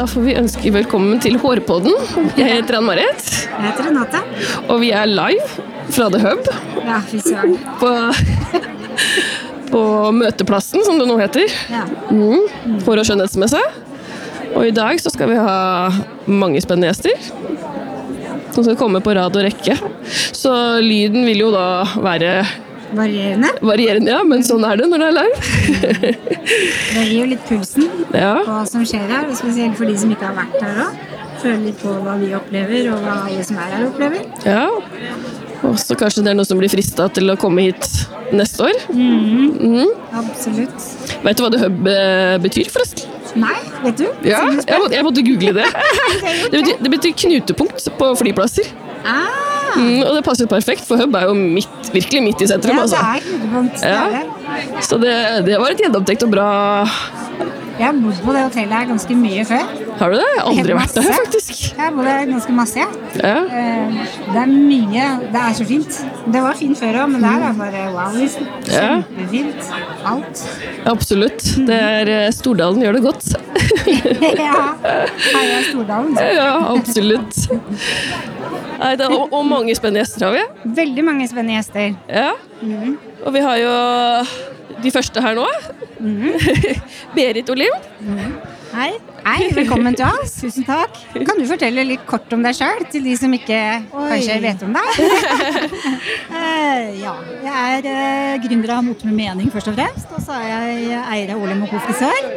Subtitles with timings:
[0.00, 1.92] Da får vi ønske velkommen til Hårpodden.
[2.38, 4.20] Jeg heter Ann-Marit, Jeg heter Renate.
[4.72, 6.48] og vi er live fra The Hub
[6.86, 7.58] Ja, fy søren.
[7.82, 7.90] på,
[9.68, 9.82] på
[10.16, 11.52] Møteplassen, som det nå heter.
[11.68, 11.82] Ja.
[12.08, 12.80] Mm.
[12.86, 13.60] Hår- og skjønnhetsmesse.
[14.54, 15.90] Og i dag så skal vi ha
[16.32, 17.20] mange spennende gjester.
[18.56, 19.76] Som skal komme på rad og rekke.
[20.32, 22.38] Så lyden vil jo da være
[22.96, 23.50] Varierende.
[23.62, 25.36] varierende, ja, men sånn er det når det er live.
[26.94, 30.26] Det gir jo litt pulsen på hva som skjer her, spesielt for de som ikke
[30.30, 31.04] har vært her òg.
[31.40, 34.26] Føle litt på hva vi opplever, og hva alle som er her, opplever.
[34.44, 34.66] ja.
[35.60, 37.84] Og så kanskje det er noen som blir frista til å komme hit
[38.32, 38.78] neste år.
[38.96, 39.90] Mhm.
[40.16, 40.86] Absolutt.
[41.20, 43.10] Vet du hva The Hub eh, betyr, forresten?
[43.38, 44.06] Nei, vet du?
[44.26, 45.66] Ja, jeg måtte, jeg måtte google det.
[46.50, 48.72] Det betyr, det betyr knutepunkt på flyplasser.
[49.04, 52.76] Ah, Mm, og det passer perfekt, for Hub er jo midt, virkelig midt i sentrum.
[52.76, 52.96] ja, altså.
[53.76, 54.22] Det er ja.
[54.82, 55.14] Så det,
[55.46, 56.48] det var et gjennomtenkt og bra
[57.80, 59.68] Jeg har bodd på det hotellet her ganske mye før.
[59.96, 60.24] Har du det?
[60.28, 61.52] Jeg har aldri vært der, faktisk.
[61.70, 62.88] Jeg har bodd her ganske masse, ja.
[63.16, 63.38] Ja.
[63.60, 63.94] Eh,
[64.30, 65.96] Det er mye Det er så fint.
[66.34, 68.12] Det var fint før òg, men det er bare wow.
[68.18, 68.50] liksom.
[68.68, 69.72] Kjempefint.
[70.12, 70.44] Alt.
[70.92, 71.46] Absolutt.
[71.70, 73.32] Det er eh, Stordalen gjør det godt.
[74.44, 74.60] ja.
[75.32, 76.20] Heia Stordalen.
[76.40, 77.40] Ja, absolutt.
[78.80, 80.72] Nei, det, og, og mange spennende gjester har vi.
[80.84, 81.96] Veldig mange spennende gjester.
[82.12, 82.30] Ja.
[83.24, 83.74] Og vi har jo
[84.84, 85.48] de første her nå.
[87.16, 88.49] Berit Olim.
[88.70, 88.90] Hei.
[89.24, 90.36] Hei, velkommen til oss.
[90.38, 90.94] Tusen takk.
[91.26, 93.58] Kan du fortelle litt kort om deg sjøl, til de som ikke
[93.90, 95.00] kanskje vet om deg?
[96.40, 97.12] Eh, ja,
[97.44, 100.08] jeg er uh, gründer av Mote med mening, først og fremst.
[100.14, 101.80] Og så er jeg eier av Olem og Co.
[101.84, 102.30] frisør.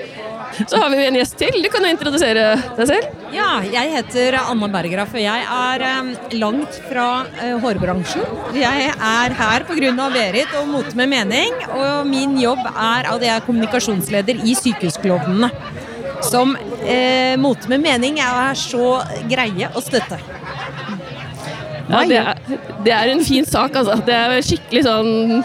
[0.70, 1.56] Så har vi en gjest til.
[1.64, 2.44] Du kan jo introdusere
[2.78, 3.08] deg selv.
[3.34, 6.12] Ja, jeg heter Anna Berggraff, og jeg er um,
[6.42, 8.26] langt fra uh, hårbransjen.
[8.58, 10.10] Jeg er her pga.
[10.14, 15.54] Berit og Mote med mening, og min jobb er at jeg er kommunikasjonsleder i Sykehusklovnene.
[16.30, 18.98] Som eh, Mote med mening er så
[19.30, 20.20] greie å støtte.
[21.90, 24.00] Ja, det, er, det er en fin sak, altså.
[24.08, 25.44] Det er skikkelig sånn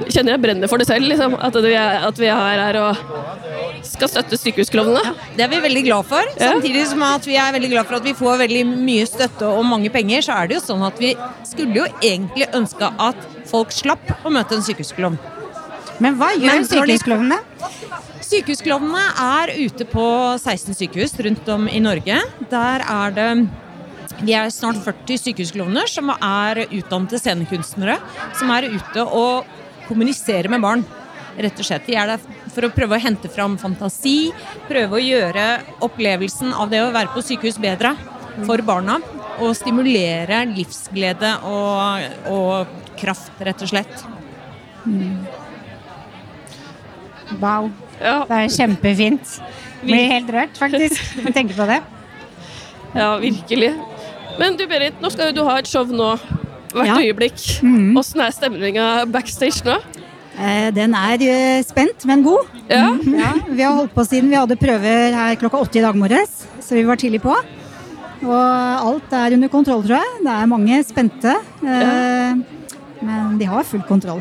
[0.00, 1.34] Kjenner jeg brenner for det selv, liksom.
[1.44, 3.02] At vi er, at vi er her og
[3.84, 5.12] skal støtte sykehusklovnene.
[5.36, 6.24] Det er vi veldig glad for.
[6.38, 6.54] Ja.
[6.54, 9.66] Samtidig som at vi er veldig glad for at vi får veldig mye støtte og
[9.68, 11.12] mange penger, så er det jo sånn at vi
[11.48, 15.20] skulle jo egentlig ønske at folk slapp å møte en sykehusklovn.
[16.00, 17.40] Men hva gjør sykehusklovnene?
[18.24, 20.04] Sykehusklovnene er ute på
[20.38, 22.20] 16 sykehus rundt om i Norge.
[22.52, 23.28] Der er det
[24.20, 27.96] vi er snart 40 sykehusklovner som er utdannede scenekunstnere.
[28.36, 29.48] Som er ute og
[29.88, 30.84] kommuniserer med barn.
[31.40, 31.88] Rett og slett.
[31.88, 34.32] Vi er der for å prøve å hente fram fantasi.
[34.68, 35.46] Prøve å gjøre
[35.86, 37.94] opplevelsen av det å være på sykehus bedre
[38.48, 38.98] for barna.
[39.40, 44.08] Og stimulere livsglede og, og kraft, rett og slett.
[47.38, 47.70] Wow.
[48.00, 49.38] Ja, Det er kjempefint.
[49.84, 50.98] Blir helt rørt, faktisk.
[51.24, 51.80] Jeg tenker på det.
[52.94, 53.74] ja, virkelig.
[54.40, 56.14] Men du Berit, nå skal du ha et show nå
[56.72, 56.96] hvert Ja.
[57.02, 57.40] øyeblikk.
[57.98, 59.78] Åssen er stemninga backstage nå?
[60.40, 62.46] Eh, den er eh, spent, men god.
[62.70, 65.96] Ja, Ja, vi har holdt på siden vi hadde prøver her klokka åtte i dag
[65.98, 67.34] morges, så vi var tidlig på.
[68.20, 70.22] Og alt er under kontroll, tror jeg.
[70.24, 71.34] Det er mange spente.
[71.64, 72.34] eh,
[73.02, 74.20] Men de har full kontroll.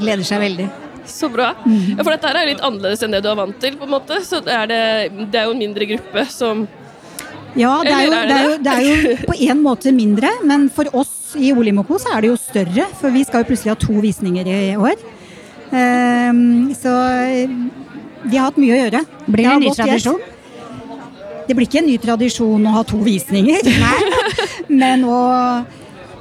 [0.00, 0.68] Gleder seg veldig.
[1.10, 1.52] Så bra.
[1.66, 3.94] Ja, for dette her er litt annerledes enn det du er vant til, på en
[3.94, 4.20] måte.
[4.26, 4.82] Så det er, det,
[5.32, 6.66] det er jo en mindre gruppe som
[7.58, 10.30] Ja, det er, jo, er det, er jo, det er jo på en måte mindre,
[10.46, 12.86] men for oss i Olimoko så er det jo større.
[13.00, 14.98] For vi skal jo plutselig ha to visninger i år.
[15.70, 16.92] Um, så
[18.26, 19.02] vi har hatt mye å gjøre.
[19.26, 20.22] Blir det en ny tradisjon?
[21.46, 23.70] Det blir ikke en ny tradisjon å ha to visninger.
[23.84, 24.00] Nei.
[24.70, 25.20] Men å,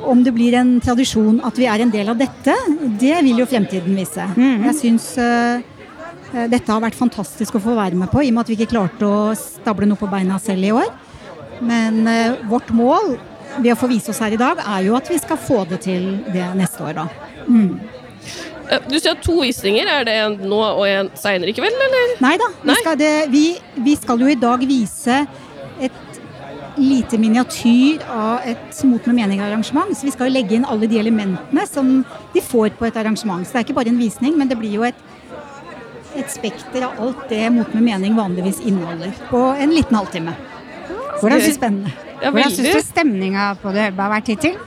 [0.08, 2.56] om det blir en tradisjon at vi er en del av dette,
[3.02, 4.26] det vil jo fremtiden vise.
[4.40, 5.60] Jeg syns uh,
[6.52, 8.74] dette har vært fantastisk å få være med på, i og med at vi ikke
[8.76, 10.92] klarte å stable noe på beina selv i år.
[11.60, 13.18] Men uh, vårt mål
[13.58, 15.82] ved å få vise oss her i dag, er jo at vi skal få det
[15.88, 17.08] til det neste år, da.
[17.50, 17.80] Mm.
[18.86, 19.88] Du sier to visninger.
[19.90, 22.12] Er det en nå og en seinere i kveld, eller?
[22.22, 22.50] Nei da.
[22.62, 23.46] Vi skal, vi,
[23.88, 25.24] vi skal jo i dag vise
[26.80, 29.92] lite miniatyr av et Mot med mening-arrangement.
[29.98, 31.90] Så vi skal jo legge inn alle de elementene som
[32.34, 33.46] de får på et arrangement.
[33.46, 34.98] Så det er ikke bare en visning, men det blir jo et,
[36.18, 39.14] et spekter av alt det Mot med mening vanligvis inneholder.
[39.30, 40.34] På en liten halvtime.
[41.20, 41.60] Hvordan syns,
[42.56, 44.58] syns du stemninga på det har vært hittil?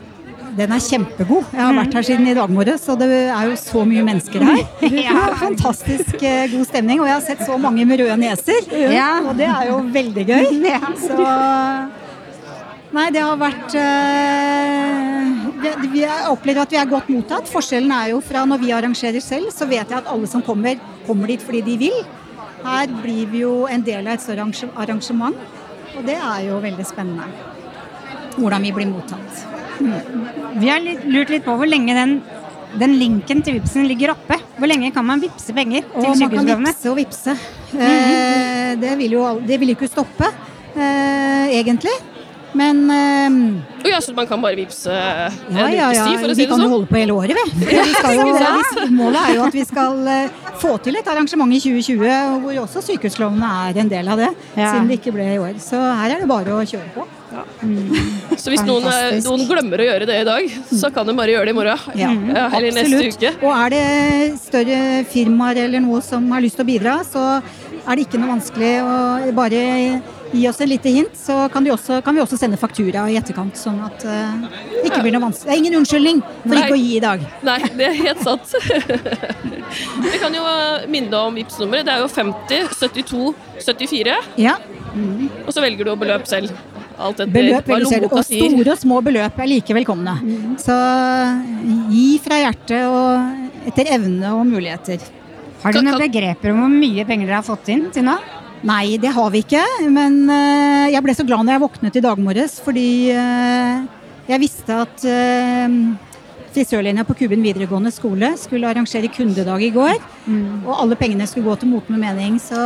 [0.52, 1.46] Den er kjempegod.
[1.54, 4.44] Jeg har vært her siden i dag morges, og det er jo så mye mennesker
[4.44, 4.60] her.
[5.06, 5.30] Ja.
[5.40, 8.68] Fantastisk eh, god stemning, og jeg har sett så mange med røde neser.
[8.92, 9.14] Ja.
[9.24, 10.50] Og det er jo veldig gøy.
[11.06, 11.16] Så
[12.92, 15.12] Nei, det har vært eh,
[15.92, 17.48] vi, har opplevd at vi er godt mottatt.
[17.48, 20.80] Forskjellen er jo fra når vi arrangerer selv, så vet jeg at alle som kommer,
[21.06, 22.02] kommer dit fordi de vil.
[22.62, 24.44] Her blir vi jo en del av et større
[24.84, 25.40] arrangement,
[25.96, 27.30] og det er jo veldig spennende.
[28.36, 29.42] Hvordan vi blir mottatt.
[30.60, 32.14] Vi har lurt litt på hvor lenge den,
[32.80, 34.38] den linken til Vipsen ligger oppe.
[34.58, 36.36] Hvor lenge kan man vippse penger til sykehusgavene?
[36.36, 37.36] Man kan vippse og vippse.
[37.72, 38.80] Mm -hmm.
[38.80, 40.28] det, vil jo, det vil ikke stoppe,
[40.76, 42.11] eh, egentlig.
[42.52, 46.04] Men um, oh, ja, Så man kan bare vippse ja, ja, ja.
[46.04, 46.50] Si, for å si det sånn?
[46.50, 47.44] Vi kan jo holde på hele året, vi.
[48.84, 52.60] vi målet er jo at vi skal uh, få til et arrangement i 2020 hvor
[52.66, 54.30] også sykehusklovnene er en del av det.
[54.52, 54.74] Ja.
[54.74, 55.56] Siden det ikke ble i år.
[55.62, 57.08] Så her er det bare å kjøre på.
[57.32, 57.42] Ja.
[57.64, 57.92] Mm.
[58.36, 61.32] Så hvis noen, eh, noen, glemmer å gjøre det i dag, så kan de bare
[61.32, 61.84] gjøre det i morgen.
[61.96, 63.34] Ja, ja eller neste uke.
[63.40, 63.84] Og er det
[64.42, 68.34] større firmaer eller noe som har lyst til å bidra, så er det ikke noe
[68.34, 69.62] vanskelig å bare
[70.32, 73.58] gi oss en lite hint, så kan, også, kan vi også sende faktura i etterkant.
[73.58, 75.48] Sånn at uh, det ikke blir noe vanskelig.
[75.48, 76.62] Det er ingen unnskyldning for Nei.
[76.64, 77.24] ikke å gi i dag.
[77.48, 78.54] Nei, det er helt sant.
[80.12, 80.44] vi kan jo
[80.92, 83.32] minne om vips nummeret Det er jo 50 72
[83.62, 84.18] 74.
[84.40, 84.58] Ja.
[84.92, 85.28] Mm.
[85.46, 86.52] Og så velger du å beløp selv.
[87.02, 88.44] Alt etter beløp, hva lommeboka sier.
[88.44, 90.18] Og store og små beløp er like velkomne.
[90.20, 90.52] Mm.
[90.60, 90.76] Så
[91.92, 95.02] gi fra hjertet og etter evne og muligheter.
[95.62, 98.16] Har du noen begreper om hvor mye penger dere har fått inn til nå?
[98.62, 99.62] Nei, det har vi ikke.
[99.90, 103.82] Men uh, jeg ble så glad når jeg våknet i dag morges, fordi uh,
[104.28, 106.11] jeg visste at uh,
[106.54, 109.96] frisørlinja på Kuben videregående skole skulle arrangere kundedag i går.
[110.26, 110.62] Mm.
[110.66, 112.38] Og alle pengene skulle gå til mot med mening.
[112.42, 112.58] Så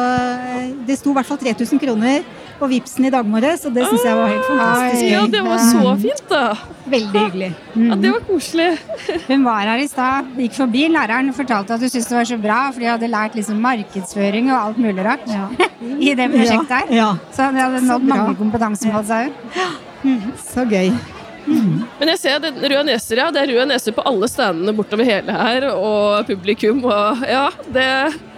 [0.86, 4.04] det sto i hvert fall 3000 kroner på Vipsen i dag morges, og det syns
[4.06, 6.42] jeg var helt fantastisk Ja, det var så fint, da.
[6.86, 7.50] Veldig hyggelig.
[7.74, 7.88] Mm.
[7.88, 8.68] Ja, det var koselig.
[9.26, 10.86] Hun var her i stad, gikk forbi.
[10.94, 13.60] Læreren og fortalte at hun syntes det var så bra, for de hadde lært liksom
[13.64, 15.50] markedsføring og alt mulig rart ja.
[16.08, 16.96] i det prosjektet her.
[17.02, 17.10] Ja.
[17.34, 19.36] Så de hadde nådd mange kompetansemål, sa hun.
[20.06, 20.32] Mm.
[20.46, 20.92] Så gøy.
[21.46, 21.82] Mm.
[22.00, 23.31] Men jeg ser den røde neser, ja.
[23.34, 27.90] Det er røde neser på alle standene bortover hele her, og publikum og Ja, det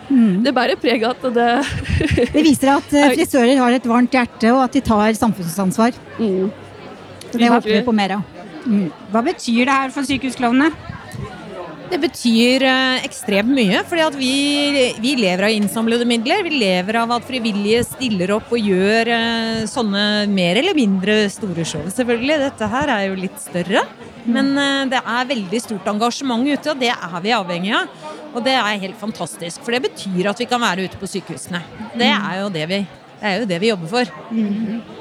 [0.09, 0.41] Mm.
[0.41, 4.53] Det bærer preg av at det Det viser at uh, frisører har et varmt hjerte,
[4.55, 5.97] og at de tar samfunnsansvar.
[6.17, 6.49] Mm.
[7.29, 8.39] Så det håper vi på mer av.
[8.65, 8.87] Mm.
[9.13, 10.73] Hva betyr det her for sykehusklovnene?
[11.89, 14.33] Det betyr eh, ekstremt mye, at vi,
[15.01, 16.43] vi, lever av innsamlede midler.
[16.45, 21.65] Vi lever av at frivillige stiller opp og gjør eh, sånne mer eller mindre store
[21.69, 21.87] show.
[21.95, 23.87] Selvfølgelig, dette her er jo litt større.
[24.29, 28.07] Men eh, det er veldig stort engasjement ute, og det er vi avhengig av.
[28.35, 31.65] Og det er helt fantastisk, for det betyr at vi kan være ute på sykehusene.
[31.97, 32.85] Det er jo det vi,
[33.25, 34.98] det jo det vi jobber for.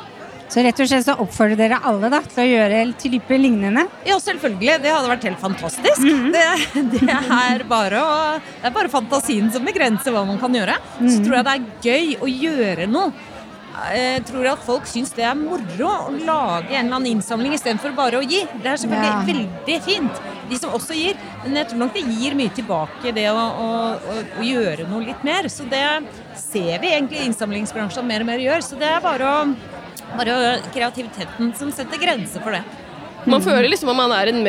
[0.48, 3.84] Så rett og slett så oppfordrer dere alle da, til å gjøre type lignende?
[4.08, 4.78] Ja, selvfølgelig.
[4.84, 6.04] Det hadde vært helt fantastisk.
[6.04, 6.32] Mm -hmm.
[6.36, 8.14] det, det, er bare å,
[8.62, 10.78] det er bare fantasien som begrenser hva man kan gjøre.
[11.00, 11.18] Mm -hmm.
[11.18, 13.12] Så tror jeg det er gøy å gjøre noe.
[13.94, 17.94] Jeg tror at folk syns det er moro å lage en eller annen innsamling istedenfor
[17.98, 18.42] bare å gi.
[18.64, 19.28] Det er selvfølgelig ja.
[19.28, 21.16] veldig fint, de som også gir.
[21.44, 25.06] Men jeg tror nok det gir mye tilbake, det å, å, å, å gjøre noe
[25.06, 25.48] litt mer.
[25.48, 25.86] Så det
[26.34, 28.66] ser vi egentlig innsamlingsbransjen mer og mer gjør.
[28.66, 29.38] Så det er bare å
[30.18, 32.64] bare kreativiteten som setter grenser for det.
[33.28, 34.44] Man føler liksom at man er en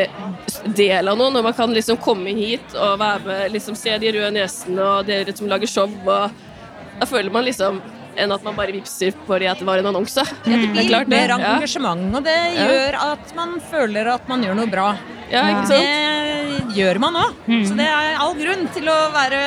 [0.77, 4.13] del av noe når man kan liksom komme hit og være med, liksom se de
[4.15, 5.91] røde nesene og dere som lager show.
[6.07, 7.81] Og da føler man liksom
[8.19, 10.25] enn at man bare vipser fordi at det var en annonse.
[10.25, 14.59] Ja, det blir litt mer engasjement, og det gjør at man føler at man gjør
[14.59, 14.89] noe bra.
[15.31, 15.85] Ja, ikke sant?
[15.85, 17.43] Det gjør man òg.
[17.47, 17.65] Mm.
[17.69, 19.43] Så det er all grunn til å være,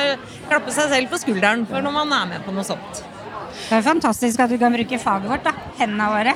[0.48, 3.02] klappe seg selv på skulderen for når man er med på noe sånt.
[3.72, 6.32] Det er fantastisk at vi kan bruke faget vårt, da, hendene våre,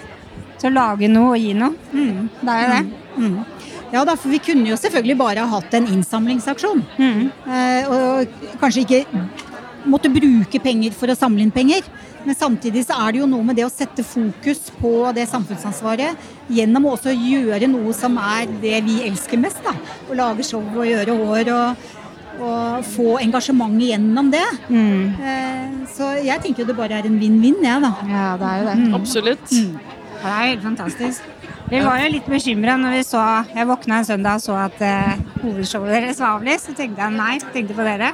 [0.57, 1.75] til å lage noe og gi noe.
[1.93, 2.79] Mm, det er jo det.
[3.17, 3.27] Mm.
[3.27, 3.67] mm.
[3.93, 6.81] Ja, da, for vi kunne jo selvfølgelig bare ha hatt en innsamlingsaksjon.
[6.97, 7.21] Mm.
[7.45, 9.03] Eh, og kanskje ikke
[9.85, 11.85] måtte bruke penger for å samle inn penger.
[12.25, 16.25] Men samtidig så er det jo noe med det å sette fokus på det samfunnsansvaret
[16.57, 19.61] gjennom også å gjøre noe som er det vi elsker mest.
[19.61, 19.77] da.
[20.09, 21.87] Å lage show og gjøre hår og
[22.41, 24.45] og få engasjement gjennom det.
[24.69, 25.15] Mm.
[25.21, 27.93] Eh, så jeg tenker jo det bare er en vinn-vinn, jeg, ja, da.
[28.11, 28.77] Ja, det er jo det.
[28.83, 28.99] Mm.
[29.01, 29.53] Absolutt.
[29.53, 29.97] Mm.
[30.17, 31.33] Det er helt fantastisk.
[31.67, 34.83] Vi var jo litt bekymra når vi så Jeg våkna en søndag og så at
[34.87, 36.69] uh, hovedshowet deres var avlyst.
[36.71, 38.13] Så tenkte jeg nei, tenkte på dere.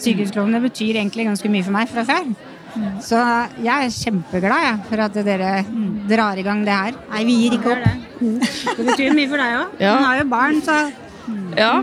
[0.00, 2.30] Sykehusklovnene betyr egentlig ganske mye for meg fra før.
[2.70, 2.86] Mm.
[3.04, 3.20] Så
[3.60, 5.52] jeg er kjempeglad jeg, for at dere
[6.08, 6.96] drar i gang det her.
[7.10, 7.84] Nei, vi gir ikke opp.
[8.20, 9.76] Det betyr mye for deg òg.
[9.82, 9.96] Ja.
[9.98, 10.80] Du har jo barn, så
[11.58, 11.74] Ja.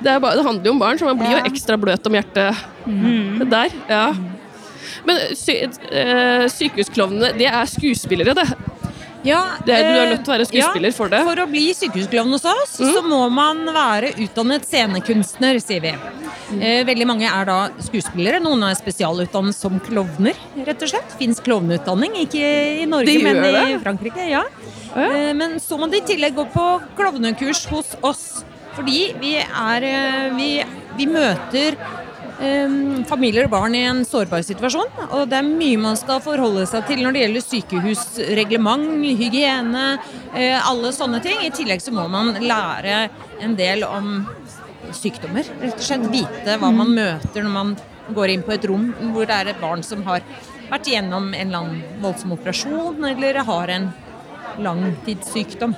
[0.00, 2.60] Det, bare, det, handler jo om barn, så man blir jo ekstra bløt om hjertet
[2.86, 3.42] mm.
[3.50, 3.74] der.
[3.90, 4.04] Ja.
[5.06, 8.48] Men sy øh, sykehusklovnene, det er skuespillere, det.
[9.20, 11.20] Ja, det du er nødt til å være skuespiller ja, for det.
[11.28, 12.92] For å bli sykehusklovn hos oss, mm.
[12.94, 15.92] så må man være utdannet scenekunstner, sier vi.
[16.50, 16.62] Mm.
[16.88, 18.40] veldig mange er da skuespillere.
[18.42, 21.16] Noen er spesialutdannet som klovner, rett og slett.
[21.20, 23.66] Fins klovneutdanning, ikke i Norge, men i det.
[23.84, 24.24] Frankrike.
[24.32, 24.46] ja.
[24.96, 25.10] ja.
[25.10, 26.66] Eh, men så må de i tillegg gå på
[26.98, 28.24] klovnekurs hos oss.
[28.80, 30.52] Fordi vi er eh, Vi,
[30.96, 31.74] vi møter
[32.40, 34.88] um, familier og barn i en sårbar situasjon.
[35.10, 38.86] Og det er mye man skal forholde seg til når det gjelder sykehusreglement,
[39.20, 39.84] hygiene,
[40.32, 41.42] eh, alle sånne ting.
[41.44, 43.02] I tillegg så må man lære
[43.44, 44.22] en del om
[44.96, 45.44] sykdommer.
[45.60, 47.76] Rett og slett vite hva man møter når man
[48.16, 50.24] går inn på et rom hvor det er et barn som har
[50.70, 53.90] vært igjennom en annen voldsom operasjon eller har en
[54.64, 55.76] langtidssykdom.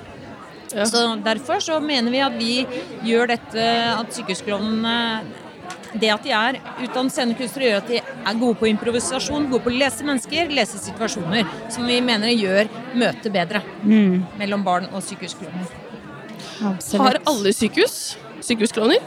[0.74, 0.84] Ja.
[0.88, 2.66] Så Derfor så mener vi at vi
[3.04, 3.66] gjør dette
[3.98, 5.22] at sykehusklovnene
[5.92, 9.68] det at de er utdannet scenekunstnere, gjør at de er gode på improvisasjon, gode på
[9.68, 13.60] å lese mennesker, lese situasjoner, som vi mener gjør møtet bedre
[14.40, 15.68] mellom barn og sykehusklovner.
[17.02, 19.04] Har alle sykehus sykehusklovner?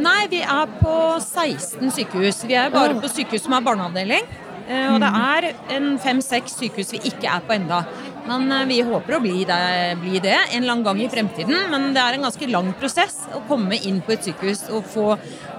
[0.00, 2.40] Nei, vi er på 16 sykehus.
[2.48, 4.24] Vi er bare på sykehus som er barneavdeling.
[4.66, 7.84] Eh, Og det er en fem-seks sykehus vi ikke er på enda.
[8.28, 9.58] Men eh, vi håper å bli det,
[10.00, 11.68] bli det en eller annen gang i fremtiden.
[11.72, 15.10] Men det er en ganske lang prosess å komme inn på et sykehus og få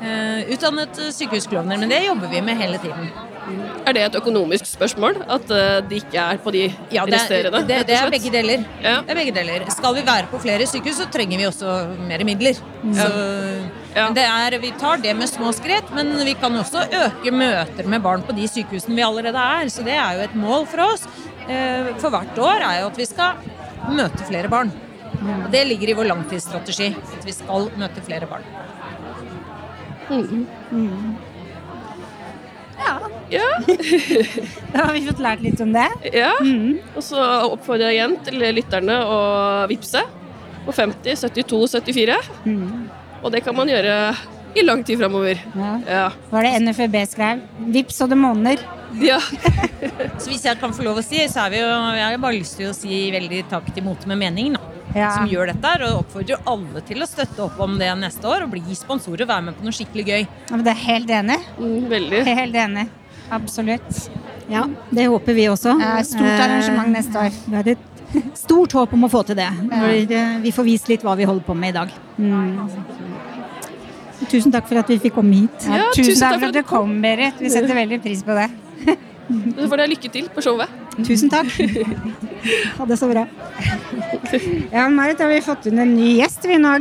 [0.01, 1.77] eh, utdannet sykehusklovner.
[1.81, 3.11] Men det jobber vi med hele tiden.
[3.85, 5.19] Er det et økonomisk spørsmål?
[5.29, 7.61] At eh, de ikke er på de Ja, det, resterende?
[7.69, 8.63] det, det er begge deler.
[8.81, 8.95] Ja.
[9.05, 9.67] Det er begge deler.
[9.75, 11.75] Skal vi være på flere sykehus, så trenger vi også
[12.09, 12.57] mer midler.
[12.97, 13.09] Så,
[13.95, 14.09] Ja.
[14.11, 18.01] det er, vi tar det med små skritt, men vi kan også øke møter med
[18.03, 19.69] barn på de sykehusene vi allerede er.
[19.71, 21.24] Så det er jo et mål for oss eh,
[22.01, 23.37] for hvert år er jo at vi skal
[23.95, 24.71] møte flere barn.
[25.25, 26.89] Og det ligger i vår langtidsstrategi.
[27.17, 28.45] At vi skal møte flere barn.
[32.77, 32.99] Ja,
[33.31, 33.47] ja.
[34.73, 35.87] Da har vi fått lært litt om det.
[36.13, 36.33] ja.
[36.95, 39.19] Og så oppfordrer jeg igjen til lytterne å
[39.71, 40.03] vippse
[40.65, 42.17] på 50 72 74.
[43.23, 43.95] Og det kan man gjøre
[44.55, 45.39] i lang tid framover.
[45.55, 45.71] Ja.
[45.87, 46.05] Ja.
[46.31, 47.41] Var det NFB skrev?
[47.75, 48.61] Vips og det monner.
[49.01, 49.19] Ja.
[50.21, 52.37] Så hvis jeg kan få lov å si, så er vi jo, jeg har bare
[52.39, 54.61] lyst til å si veldig takk til Mote med mening, da.
[54.95, 55.09] Ja.
[55.17, 58.45] Som gjør dette her, og oppfordrer alle til å støtte opp om det neste år
[58.45, 60.21] og bli sponsorer og være med på noe skikkelig gøy.
[60.23, 61.39] Ja, men det er helt enig.
[61.59, 62.21] Mm, Veldig.
[62.29, 62.85] Helt enig.
[63.35, 63.99] Absolutt.
[64.47, 65.73] Ja, det håper vi også.
[65.81, 67.35] Eh, Stort arrangement neste år.
[67.49, 69.49] Vi har et stort håp om å få til det.
[70.45, 71.91] Vi får vist litt hva vi holder på med i dag.
[74.31, 75.65] Tusen takk for at vi fikk komme hit.
[75.67, 77.35] Ja, Ja, tusen takk for at du kom, Berit.
[77.41, 78.47] Vi setter veldig pris på det.
[79.57, 80.81] Så får dere lykke til på showet.
[81.03, 81.49] Tusen takk.
[82.77, 83.23] Ha det så bra.
[84.69, 86.75] Ja, Marit, har vi fått inn en ny gjest vi nå.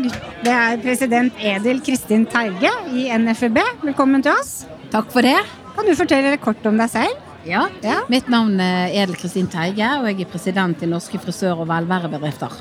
[0.44, 3.56] Det er president Edil Kristin Terge i NFB.
[3.86, 4.66] Velkommen til oss.
[4.92, 5.38] Takk for det.
[5.72, 7.16] Kan du fortelle kort om deg selv?
[7.48, 7.62] Ja.
[7.80, 8.02] Ja.
[8.12, 12.60] Mitt navn er Edel Kristin Teige, og jeg er president i Norske frisør- og velværebedrifter.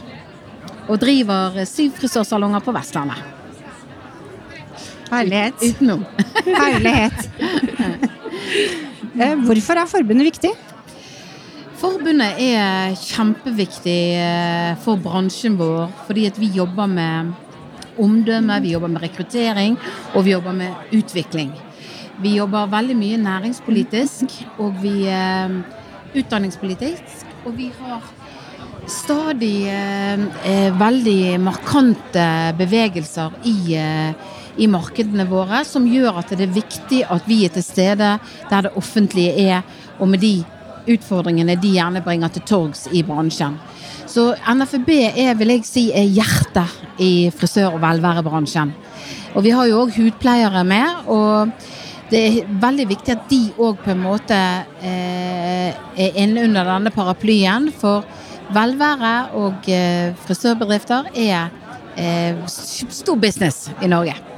[0.88, 3.20] Og driver syv frisørsalonger på Vestlandet.
[5.12, 5.60] Herlighet.
[5.60, 6.08] Utenom.
[6.48, 7.30] Herlighet.
[9.14, 10.50] Eh, Hvorfor er forbundet viktig?
[11.78, 17.30] Forbundet er kjempeviktig eh, for bransjen vår, fordi at vi jobber med
[18.02, 19.78] omdømme, vi jobber med rekruttering,
[20.16, 21.52] og vi jobber med utvikling.
[22.26, 25.62] Vi jobber veldig mye næringspolitisk, og vi eh,
[26.18, 28.02] utdanningspolitisk, og vi har
[28.90, 29.70] stadig
[30.76, 32.26] veldig markante
[32.58, 37.54] bevegelser i, eh, i markedene våre, som gjør at det er viktig at vi er
[37.54, 38.16] til stede
[38.50, 39.64] der det offentlige er,
[40.00, 40.40] og med de
[40.90, 43.56] utfordringene de gjerne bringer til torgs i bransjen.
[44.10, 48.74] Så NFB er, vil jeg si, er hjertet i frisør- og velværebransjen.
[49.34, 51.08] Og vi har jo òg hudpleiere med.
[51.08, 51.54] og
[52.12, 54.38] det er veldig viktig at de òg på en måte
[54.86, 57.72] eh, er inne under denne paraplyen.
[57.74, 58.06] For
[58.54, 61.50] velvære og eh, frisørbedrifter er
[61.98, 64.33] eh, stor business i Norge.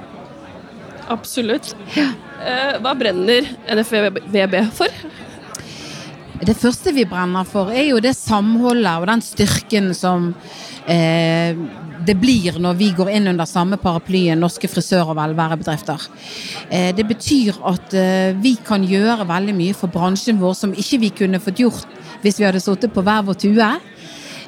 [1.14, 1.76] Absolutt.
[1.96, 2.10] Ja.
[2.82, 4.92] Hva brenner NFVB for?
[6.46, 10.34] Det første vi brenner for, er jo det samholdet og den styrken som
[10.92, 11.56] eh,
[12.06, 16.08] det blir når vi går inn under samme paraplyen Norske frisør- og velværebedrifter.
[16.70, 21.02] Eh, det betyr at eh, vi kan gjøre veldig mye for bransjen vår som ikke
[21.06, 23.72] vi kunne fått gjort hvis vi hadde sittet på hver vår tue.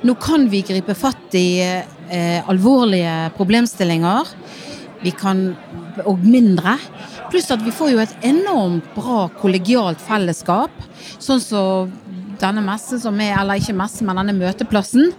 [0.06, 4.36] Nå kan vi gripe fatt i eh, alvorlige problemstillinger.
[5.04, 5.52] Vi kan,
[6.06, 6.78] og mindre.
[7.32, 10.74] Pluss at vi får jo et enormt bra kollegialt fellesskap.
[11.22, 11.94] Sånn som
[12.42, 15.12] denne messen som er, eller ikke messen, men denne møteplassen,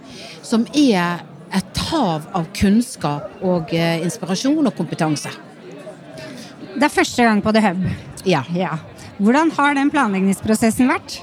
[0.45, 1.23] som er
[1.55, 5.31] et hav av kunnskap og eh, inspirasjon og kompetanse.
[6.75, 7.83] Det er første gang på The Hub.
[8.29, 8.43] Ja.
[8.55, 8.77] Ja.
[9.19, 11.17] Hvordan har den planleggingsprosessen vært?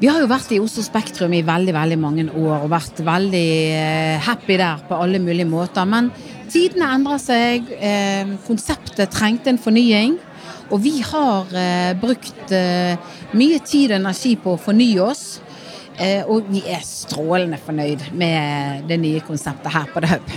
[0.00, 3.48] Vi har jo vært i Oslo Spektrum i veldig veldig mange år og vært veldig
[3.72, 5.86] eh, happy der på alle mulige måter.
[5.88, 6.10] Men
[6.54, 10.18] tidene endrer seg, eh, konseptet trengte en fornying.
[10.72, 12.94] Og vi har eh, brukt eh,
[13.36, 15.24] mye tid og energi på å fornye oss.
[16.00, 20.36] Eh, og vi er strålende fornøyd med det nye konseptet her på The Hub.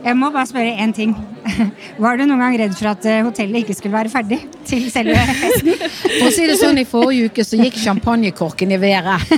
[0.00, 1.12] Jeg må bare spørre én ting.
[2.02, 4.38] Var du noen gang redd for at eh, hotellet ikke skulle være ferdig
[4.68, 5.74] til selve festen?
[6.20, 9.26] For å si det sånn, i forrige uke så gikk champagnekorken i været.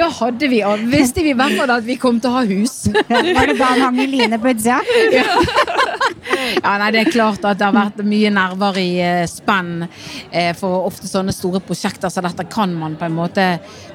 [0.00, 2.86] Da hadde vi, visste vi i hvert fall at vi kom til å ha hus.
[2.88, 4.78] Var det da han hang i line på utsida?
[5.12, 5.26] Ja,
[6.64, 9.86] nei, Det er klart at det har vært mye nerver i eh, spenn.
[10.30, 13.46] Eh, for ofte sånne store prosjekter så dette kan man på en måte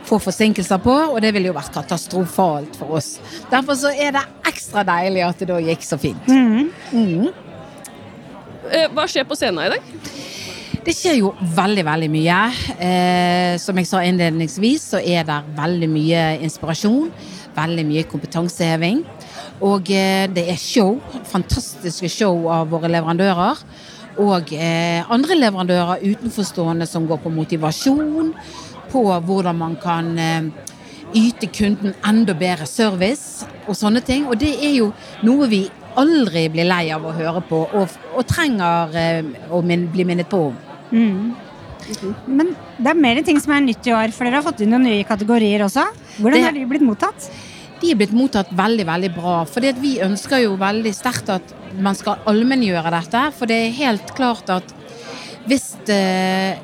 [0.05, 3.15] få forsinkelser på, og det ville jo vært katastrofalt for oss.
[3.51, 6.29] Derfor så er det ekstra deilig at det da gikk så fint.
[8.71, 9.91] Eh, Hva skjer på scenen i dag?
[10.85, 12.39] Det skjer jo veldig, veldig mye.
[12.77, 17.09] Eh, som jeg sa innledningsvis, så er det veldig mye inspirasjon.
[17.55, 18.99] Veldig mye kompetanseheving.
[19.63, 20.97] Og eh, det er show.
[21.31, 23.61] Fantastiske show av våre leverandører.
[24.23, 28.33] Og eh, andre leverandører utenforstående som går på motivasjon,
[28.91, 30.49] på hvordan man kan eh,
[31.15, 34.27] yte kunden enda bedre service og sånne ting.
[34.27, 34.91] Og det er jo
[35.27, 38.91] noe vi aldri blir lei av å høre på, og, og trenger
[39.55, 40.57] å min, bli minnet på om.
[42.27, 42.49] Men
[42.81, 44.83] det er mer ting som er nytt i år, for dere har fått inn noen
[44.89, 45.85] nye kategorier også.
[46.17, 47.29] Hvordan Det- har de blitt mottatt?
[47.81, 49.35] De er blitt mottatt veldig veldig bra.
[49.49, 53.27] For vi ønsker jo veldig sterkt at man skal allmenngjøre dette.
[53.35, 54.75] For det er helt klart at
[55.45, 55.97] hvis det,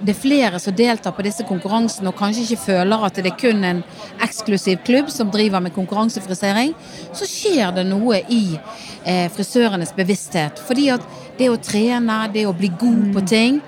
[0.02, 3.38] det er flere som deltar på disse konkurransene og kanskje ikke føler at det er
[3.38, 3.84] kun en
[4.26, 6.74] eksklusiv klubb som driver med konkurransefrisering,
[7.14, 10.64] så skjer det noe i eh, frisørenes bevissthet.
[10.66, 11.06] Fordi at
[11.38, 13.62] det å trene, det å bli god på ting,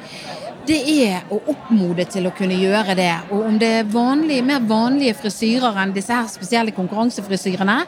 [0.67, 3.11] det er å oppmode til å kunne gjøre det.
[3.33, 7.81] Og om det er vanlige, mer vanlige frisyrer enn disse her spesielle konkurransefrisyrene,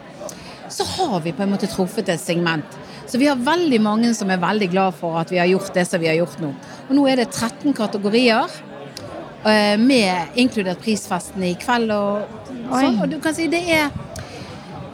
[0.75, 2.77] så har vi på en måte truffet et segment.
[3.05, 5.85] Så vi har veldig mange som er veldig glad for at vi har gjort det
[5.87, 6.51] som vi har gjort nå.
[6.89, 8.49] Og nå er det 13 kategorier,
[9.45, 12.25] eh, med inkludert prisfesten i kveld og
[12.71, 12.99] sånn.
[12.99, 13.93] Og du kan si det er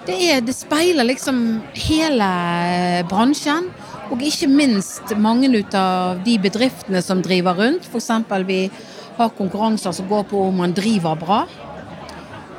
[0.05, 2.27] det, er, det speiler liksom hele
[3.09, 3.69] bransjen,
[4.11, 5.47] og ikke minst mange
[5.77, 7.87] av de bedriftene som driver rundt.
[7.87, 8.09] F.eks.
[8.47, 8.65] vi
[9.17, 11.45] har konkurranser som går på om man driver bra.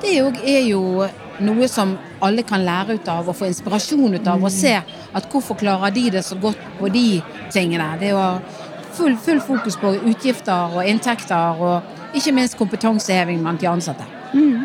[0.02, 1.04] Det er jo,
[1.42, 4.42] noe som alle kan lære ut av og få inspirasjon ut av.
[4.42, 7.20] Og se at hvorfor klarer de det så godt på de
[7.52, 7.90] tingene.
[8.00, 8.40] Det er
[8.96, 14.08] full, full fokus på utgifter og inntekter, og ikke minst kompetanseheving blant de ansatte.
[14.32, 14.64] Mm.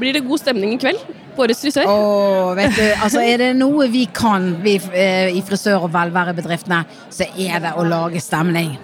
[0.00, 0.98] Blir det god stemning i kveld
[1.38, 1.88] Årets frisør?
[1.90, 6.84] Åh, vet du, altså Er det noe vi kan vi, eh, i frisør- og velværebedriftene,
[7.12, 8.76] så er det å lage stemning.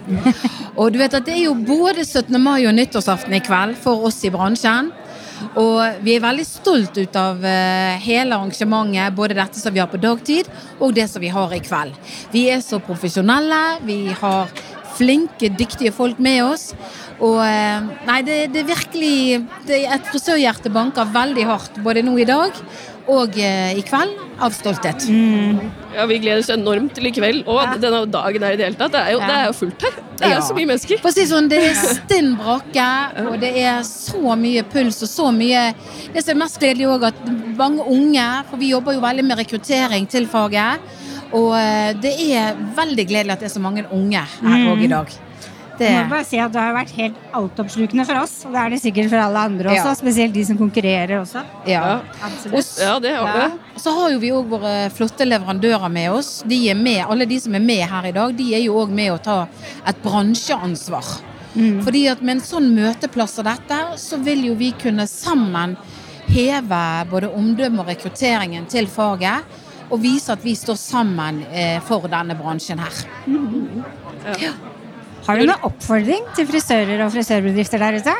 [0.77, 2.39] Og du vet at det er jo både 17.
[2.41, 4.91] mai og nyttårsaften i kveld for oss i bransjen.
[5.59, 9.89] Og vi er veldig stolt ut av eh, hele arrangementet, både dette som vi har
[9.91, 11.97] på dagtid, og det som vi har i kveld.
[12.31, 14.53] Vi er så profesjonelle, vi har
[14.97, 16.71] flinke, dyktige folk med oss.
[17.21, 22.25] Og eh, nei, det, det virkelig det Et frisørhjerte banker veldig hardt både nå i
[22.25, 22.51] dag
[23.11, 25.03] og eh, i kveld av stolthet.
[25.93, 28.79] Ja, Vi gleder oss enormt til i kveld og denne dagen her i det hele
[28.79, 28.93] tatt.
[28.95, 29.97] Det er jo, det er jo fullt her.
[30.13, 30.39] Det er Ja.
[30.45, 31.01] så mye mennesker.
[31.03, 32.87] Si det sånn, det er stinn brakke,
[33.27, 35.65] og det er så mye puls og så mye
[36.13, 37.19] Det som er mest gledelig òg, at
[37.59, 40.79] mange unge For vi jobber jo veldig med rekruttering til faget.
[41.33, 44.91] Og eh, det er veldig gledelig at det er så mange unge her òg i
[44.95, 45.11] dag.
[45.77, 48.59] Det, Jeg må bare si at Det har vært helt altoppslukende for oss, og det
[48.61, 49.87] er det sikkert for alle andre også.
[49.89, 49.93] Ja.
[49.97, 51.41] Spesielt de som konkurrerer også.
[51.65, 51.99] ja.
[52.21, 52.75] Absolutt.
[52.79, 53.47] Ja, det har Ja.
[53.47, 53.79] vi.
[53.81, 56.43] Så har jo vi òg våre flotte leverandører med oss.
[56.45, 58.89] De er med, Alle de som er med her i dag, de er jo òg
[58.89, 59.47] med å ta
[59.87, 61.21] et bransjeansvar.
[61.83, 65.75] Fordi at med en sånn møteplass som dette, så vil jo vi kunne sammen
[66.27, 69.43] heve både omdømmet og rekrutteringen til faget.
[69.91, 72.93] Og vise at vi står sammen eh, for denne bransjen her.
[75.23, 78.15] Har du noen oppfordring til frisører og frisørbedrifter der ute?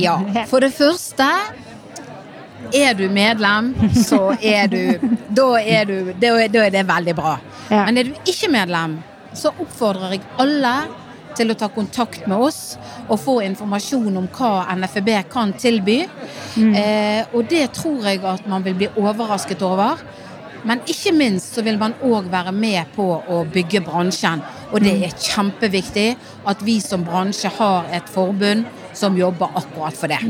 [0.00, 0.16] Ja.
[0.50, 1.26] For det første
[2.74, 3.72] er du medlem,
[4.06, 4.80] så er du
[5.34, 7.36] Da er, du, da er, det veldig bra.
[7.68, 7.84] Ja.
[7.84, 8.98] Men er du ikke medlem,
[9.34, 10.74] så oppfordrer jeg alle
[11.34, 12.60] til å ta kontakt med oss
[13.08, 16.04] og få informasjon om hva NFB kan tilby.
[16.54, 19.98] Eh, og det tror jeg at man vil bli overrasket over.
[20.64, 24.40] Men ikke minst så vil man òg være med på å bygge bransjen.
[24.72, 26.08] Og det er kjempeviktig
[26.50, 30.20] at vi som bransje har et forbund som jobber akkurat for det.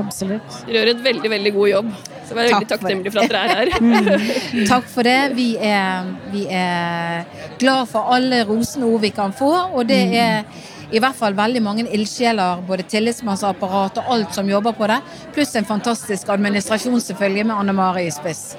[0.00, 0.60] Absolutt.
[0.66, 1.90] Dere gjør et veldig veldig god jobb.
[2.26, 4.64] Så jeg er veldig Takk for takknemlig for at dere er her.
[4.72, 5.18] Takk for det.
[5.38, 7.26] Vi er, vi er
[7.60, 10.64] glad for alle rosende ord vi kan få, og det er
[10.94, 15.00] i hvert fall veldig mange ildsjeler, både tillitsmannsapparat og alt som jobber på det,
[15.34, 18.52] pluss en fantastisk administrasjon selvfølgelig med Anne Mari i spiss.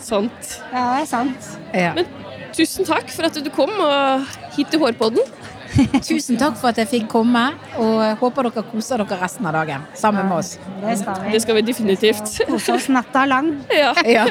[0.00, 0.56] Sant.
[0.72, 1.52] Ja, det er sant.
[1.76, 1.92] Ja.
[1.94, 2.08] Men
[2.56, 5.24] tusen takk for at du kom og hit til Hårpodden.
[6.02, 7.42] Tusen takk for at jeg fikk komme,
[7.78, 10.56] og jeg håper dere koser dere resten av dagen sammen med oss.
[10.82, 11.34] Det skal vi.
[11.34, 12.32] Det skal vi definitivt.
[12.48, 13.52] Kose oss natta lang.
[13.80, 13.92] Ja.
[14.04, 14.26] Ja.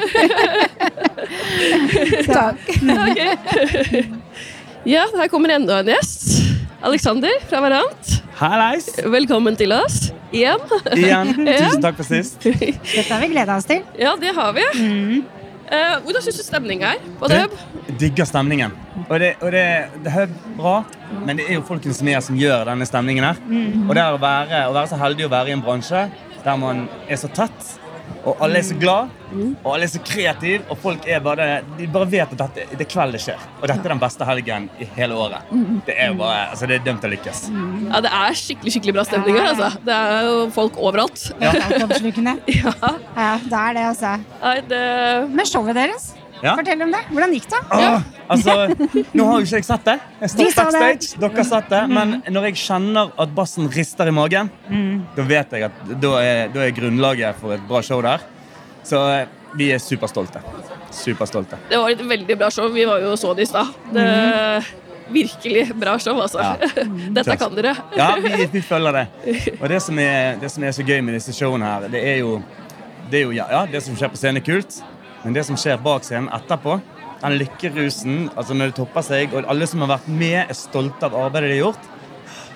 [2.28, 2.60] takk.
[2.76, 4.04] Okay.
[4.88, 6.28] Ja, her kommer enda en gjest.
[6.84, 8.14] Alexander fra Varant.
[8.40, 8.86] Hallais!
[9.04, 10.60] Velkommen til oss igjen.
[10.96, 11.34] Igjen.
[11.44, 12.40] Tusen takk for sist.
[12.44, 13.82] Dette har vi gleda oss til.
[14.00, 14.64] Ja, det har vi.
[15.70, 17.52] Eh, hvordan syns du stemninga er på Du, Hub?
[18.00, 18.72] digger stemningen.
[19.08, 19.64] Og, det, og det,
[20.04, 20.80] det er bra,
[21.26, 23.38] men det er jo folkens mer som gjør denne stemningen her.
[23.86, 26.08] Og det å være, å være så heldig å være i en bransje
[26.40, 27.74] der man er så tett,
[28.24, 29.08] og alle er så glad,
[29.64, 31.44] og alle er så kreative, og folk er bare
[31.78, 33.44] De bare vet at dette, det er kveld det skjer.
[33.60, 35.52] Og dette er den beste helgen i hele året.
[35.86, 37.42] Det er bare, altså det er dømt til å lykkes.
[37.90, 39.50] Ja, det er skikkelig skikkelig bra stemning her.
[39.54, 39.70] altså.
[39.86, 41.28] Det er jo folk overalt.
[41.40, 41.52] Ja,
[42.60, 42.74] Ja.
[43.16, 44.16] Ja, det er det, altså.
[44.42, 44.82] Nei, det
[45.30, 46.54] Men showet deres, Ja.
[46.56, 47.00] fortell om det.
[47.10, 47.60] Hvordan gikk det?
[47.76, 48.54] Åh, altså,
[49.12, 49.96] nå har jo ikke jeg sett det.
[50.20, 51.82] Jeg står backstage, dere har sett det.
[51.92, 54.52] Men når jeg kjenner at bassen rister i magen,
[55.16, 58.24] da vet jeg at da er, da er grunnlaget for et bra show der.
[58.86, 59.26] Så eh,
[59.58, 60.40] vi er superstolte.
[60.94, 61.58] Superstolte.
[61.70, 62.70] Det var et veldig bra show.
[62.72, 63.74] Vi var jo så det i stad.
[63.92, 64.06] Det
[65.10, 66.38] Virkelig bra show, altså.
[66.38, 66.84] Ja.
[67.16, 67.74] Dette kan dere.
[67.98, 69.06] Ja, vi, vi følger det.
[69.58, 72.20] Og det som, er, det som er så gøy med disse showene her, det er
[72.20, 72.36] jo,
[73.10, 74.78] det, er jo ja, ja, det som skjer på scenen, er kult.
[75.24, 76.78] Men det som skjer bak scenen etterpå,
[77.20, 81.10] den lykkerusen altså når det topper seg, og alle som har vært med, er stolte
[81.10, 81.88] av arbeidet de har gjort,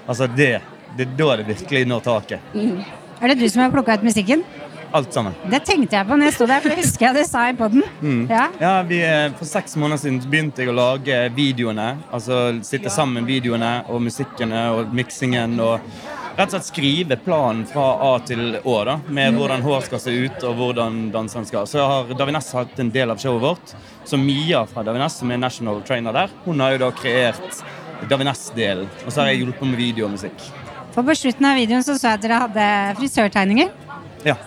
[0.06, 0.52] altså det,
[0.96, 2.54] det er da det virkelig når taket.
[3.20, 4.44] Er det du som har plukka ut musikken?
[4.94, 5.34] Alt sammen.
[5.50, 7.54] Det tenkte jeg på når jeg sto der, for det husker jeg det sa i
[7.58, 7.82] poden.
[8.30, 8.44] Ja.
[8.60, 11.88] Ja, vi, eh, For seks måneder siden begynte jeg å lage videoene.
[12.14, 15.58] Altså sitte sammen videoene og musikkene og miksingen.
[15.58, 15.80] Og
[16.36, 20.14] rett og slett skrive planen fra A til Å, da, med hvordan hår skal se
[20.14, 21.68] ut og hvordan danseren skal.
[21.70, 23.74] Så har Davines hatt en del av showet vårt.
[24.04, 27.62] Så Mia fra Davines, som er national trainer der, hun har jo da kreert
[28.10, 28.90] Davines-delen.
[29.04, 30.50] Og så har jeg hjulpet med video og musikk.
[30.94, 32.66] For på slutten av videoen så, så jeg at dere hadde
[33.00, 33.72] frisørtegninger.
[34.26, 34.38] Ja.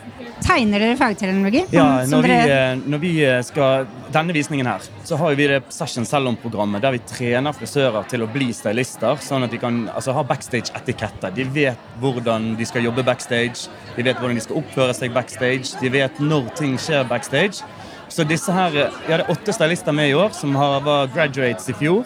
[0.44, 1.64] Tegner dere fagterminologi?
[1.74, 5.58] Ja, når vi, eh, når vi eh, skal Denne visningen her, så har vi det
[5.74, 10.14] Session Salon-programmet der vi trener frisører til å bli stylister, sånn at de kan altså,
[10.16, 11.34] ha backstage-etiketter.
[11.36, 15.74] De vet hvordan de skal jobbe backstage, de vet hvordan de skal oppføre seg backstage,
[15.82, 17.66] de vet når ting skjer backstage.
[18.08, 21.68] Så disse her, eh, Vi hadde åtte stylister med i år, som har, var graduates
[21.70, 22.06] i fjor.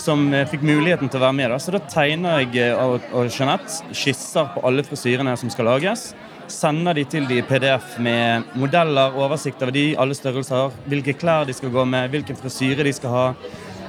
[0.00, 1.50] Som fikk muligheten til å være med.
[1.50, 1.58] da.
[1.60, 6.14] Så da tegner jeg og, og Jeanette skisser på alle frisyrene som skal lages
[6.50, 11.46] sender de til de i PDF med modeller, oversikt over de, alle størrelser, hvilke klær
[11.48, 13.24] de skal gå med, hvilken frisyre de skal ha,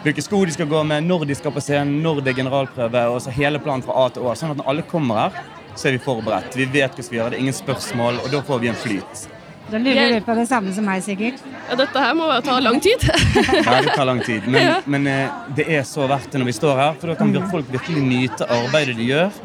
[0.06, 3.04] hvilke sko de skal gå med, når de skal på scenen, når det er generalprøve,
[3.13, 4.38] og så hele planen fra A til Å.
[4.38, 5.43] Sånn at når alle kommer her,
[5.76, 6.58] så er vi forberedt.
[6.58, 8.82] Vi vet hva vi skal gjøre, det er ingen spørsmål, og da får vi en
[8.86, 9.28] flyt.
[9.71, 11.39] Da lurer du på det samme som meg, sikkert.
[11.69, 13.05] Ja, dette her må ta lang tid.
[13.65, 16.55] ja, det tar lang tid, men, men eh, det er så verdt det når vi
[16.57, 19.38] står her, for da kan folk virkelig nyte arbeidet de gjør,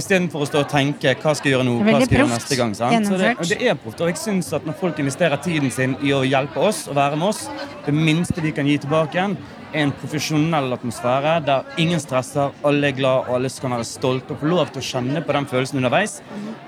[0.00, 2.32] istedenfor å stå og tenke hva skal jeg gjøre nå, er hva skal jeg gjøre
[2.34, 2.74] neste gang.
[2.78, 3.12] Sant?
[3.12, 6.14] Så det, det er proft, og jeg synes at når folk investerer tiden sin i
[6.16, 7.46] å hjelpe oss og være med oss,
[7.86, 9.38] det minste vi kan gi tilbake igjen,
[9.72, 14.34] er en profesjonell atmosfære der ingen stresser, alle er glad, og alle kan være stolte
[14.34, 16.18] og få lov til å kjenne på den følelsen underveis.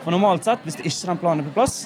[0.04, 1.78] For normalt sett, hvis det ikke den planen er på plass,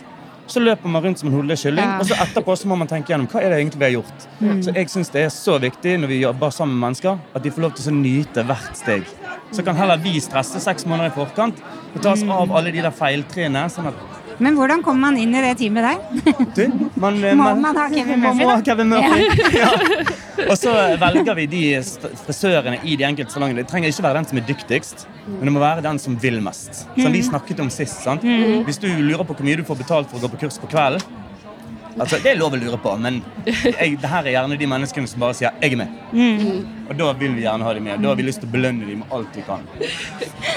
[0.47, 1.99] så løper man rundt som en hodet kylling, Ja.
[1.99, 4.27] og så etterpå så må man tenke gjennom hva er det egentlig vi har gjort.
[4.65, 7.51] Så jeg syns det er så viktig når vi jobber sammen med mennesker, at de
[7.51, 9.05] får lov til å nyte hvert steg.
[9.53, 11.55] Så kan heller vi stresse seks måneder i forkant
[11.95, 13.71] og ta oss av alle de der feiltrinnene.
[13.71, 13.95] Sånn at
[14.39, 16.45] Men hvordan kommer man inn i det teamet der?
[16.57, 18.57] du, man, Må man ha Kevin man Murphy, må da?
[18.57, 19.59] ha Kevin Murphy.
[19.59, 19.71] Ja.
[20.51, 21.63] Og så velger vi de
[22.25, 23.63] frisørene i de enkelte salongene.
[23.63, 26.41] Det trenger ikke være den som er dyktigst, men det må være den som vil
[26.43, 26.85] mest.
[26.99, 28.03] Som vi snakket om sist.
[28.03, 28.25] sant?
[28.67, 30.71] Hvis du lurer på hvor mye du får betalt for å gå på kurs på
[30.75, 31.05] kvelden,
[31.95, 35.07] Altså, Det er lov å lure på, men jeg, det her er gjerne de menneskene
[35.07, 36.65] som bare sier 'jeg er med'.
[36.91, 38.03] Og da vil vi gjerne ha dem med.
[38.03, 39.63] Da har vi lyst til å belønne dem med alt vi kan.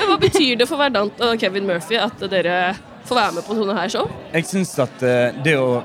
[0.07, 2.75] Hva betyr det for Verdant og Kevin Murphy at dere
[3.07, 4.09] får være med på sånne her show?
[4.33, 5.81] Jeg syns at eh, det å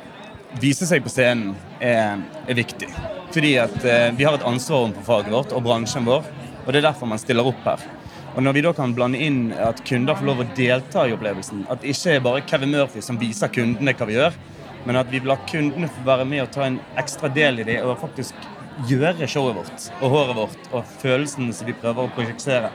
[0.61, 2.91] vise seg på scenen er, er viktig.
[3.33, 6.27] Fordi at eh, vi har et ansvar overfor faget vårt og bransjen vår,
[6.63, 7.85] og det er derfor man stiller opp her.
[8.33, 11.67] Og når vi da kan blande inn at kunder får lov å delta i opplevelsen,
[11.73, 14.39] at det ikke er bare Kevin Murphy som viser kundene hva vi gjør,
[14.87, 17.67] men at vi vil la kundene få være med og ta en ekstra del i
[17.69, 18.49] det og faktisk
[18.89, 22.73] gjøre showet vårt og håret vårt og følelsen som vi prøver å prosjektere,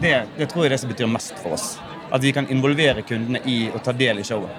[0.00, 1.74] det, det tror jeg er det som betyr mest for oss.
[2.12, 4.50] At vi kan involvere kundene i å ta del i showet.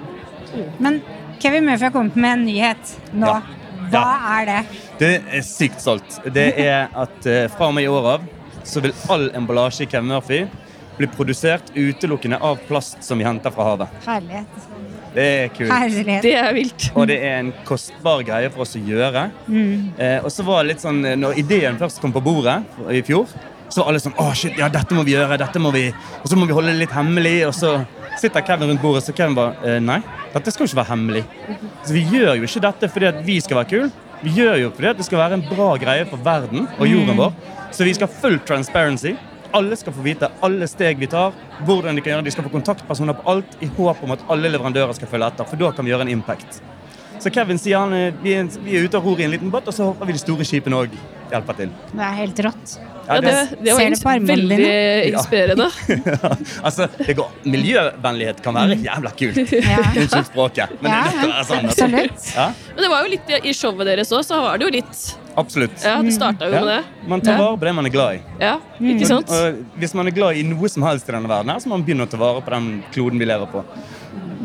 [0.79, 1.01] Men
[1.39, 3.27] Kevin Murphy har kommet med en nyhet nå.
[3.27, 3.41] Ja.
[3.87, 4.39] Hva Ja.
[4.41, 4.61] er det?
[4.99, 6.19] Det er sykt stolt.
[6.33, 8.23] Det er at eh, fra og med i år av
[8.67, 10.41] så vil all emballasje i Kevin Murphy
[10.97, 13.87] bli produsert utelukkende av plast som vi henter fra havet.
[14.07, 14.63] Herlighet.
[15.13, 15.71] Det er kult.
[15.71, 16.21] Herlighet.
[16.25, 16.87] Det er vilt.
[16.97, 19.27] Og det er en kostbar greie for oss å gjøre.
[19.47, 23.01] Eh, og så var det litt sånn, eh, når ideen først kom på bordet i
[23.05, 23.29] fjor,
[23.69, 25.85] Så var alle sånn Å, shit, ja, dette må vi gjøre, dette må vi
[26.21, 27.37] Og så må vi holde det litt hemmelig.
[27.49, 27.73] Og så
[28.17, 29.99] sitter Kevin rundt bordet, så Kevin bare eh, Nei,
[30.33, 31.23] dette skal jo ikke være hemmelig.
[31.85, 33.89] Så vi gjør jo ikke dette fordi at vi skal være kule.
[34.23, 37.19] Vi gjør jo fordi at det skal være en bra greie for verden og jorden
[37.19, 37.35] vår.
[37.75, 39.13] Så vi skal ha full transparency.
[39.55, 41.35] Alle skal få vite alle steg vi tar,
[41.67, 42.31] hvordan de kan gjøre det.
[42.31, 45.47] De skal få kontaktpersoner på alt, i håp om at alle leverandører skal følge etter.
[45.47, 46.59] For da kan vi gjøre en impact.
[47.23, 49.53] Så Kevin sier han, eh, vi er, vi er ute og ror i en liten
[49.53, 50.93] båt, og så håper vi de store skipene òg
[51.31, 51.73] hjelper til.
[51.93, 52.77] Det er helt rått.
[53.07, 53.31] Ja, det,
[53.63, 54.55] det var Ser det veldig
[55.13, 55.67] inspirerende.
[55.67, 55.67] inspirerende.
[56.67, 59.53] altså, det går, Miljøvennlighet kan være jævla kult.
[59.67, 59.77] Ja.
[59.93, 60.73] Unnskyld språket.
[60.81, 61.69] Men er være sånn.
[61.71, 61.87] altså.
[62.35, 65.05] Ja, Men det var jo litt i showet deres òg, så var det jo litt
[65.37, 65.77] absolutt.
[65.85, 66.79] Ja, det starta jo med det.
[67.07, 68.21] Man tar vare på det man er glad i.
[68.43, 68.55] Ja,
[68.91, 69.31] ikke sant?
[69.31, 71.77] Og hvis man er glad i noe som helst i denne verden, her, så må
[71.77, 73.63] man begynne å ta vare på den kloden vi lever på.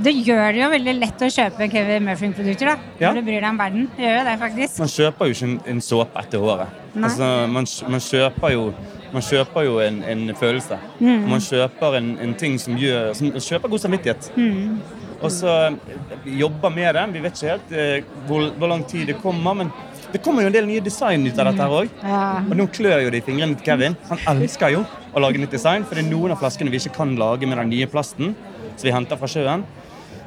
[0.02, 2.94] Det gjør det jo veldig lett å kjøpe Kevin Murphy-produkter, da.
[2.98, 3.10] Ja.
[3.12, 3.84] Når du bryr deg om verden.
[3.96, 4.80] Det gjør jo det, faktisk.
[4.82, 6.80] Man kjøper jo ikke en, en såpe etter håret.
[6.92, 8.66] Altså, man, man kjøper jo
[9.12, 10.78] man kjøper jo en, en følelse.
[10.98, 11.26] Mm.
[11.28, 14.30] Man kjøper en, en ting som gjør som, kjøper god samvittighet.
[14.40, 14.78] Mm.
[15.22, 17.02] Og så eh, jobber med det.
[17.12, 19.58] Vi vet ikke helt eh, hvor, hvor lang tid det kommer.
[19.60, 19.72] Men
[20.12, 21.92] det kommer jo en del nye design ut av dette her òg.
[22.00, 22.22] Ja.
[22.46, 23.98] Og nå klør jo det i fingrene til Kevin.
[24.08, 26.96] Han elsker jo å lage nytt design, for det er noen av flaskene vi ikke
[27.02, 28.32] kan lage med den nye plasten
[28.72, 29.68] som vi henter fra sjøen.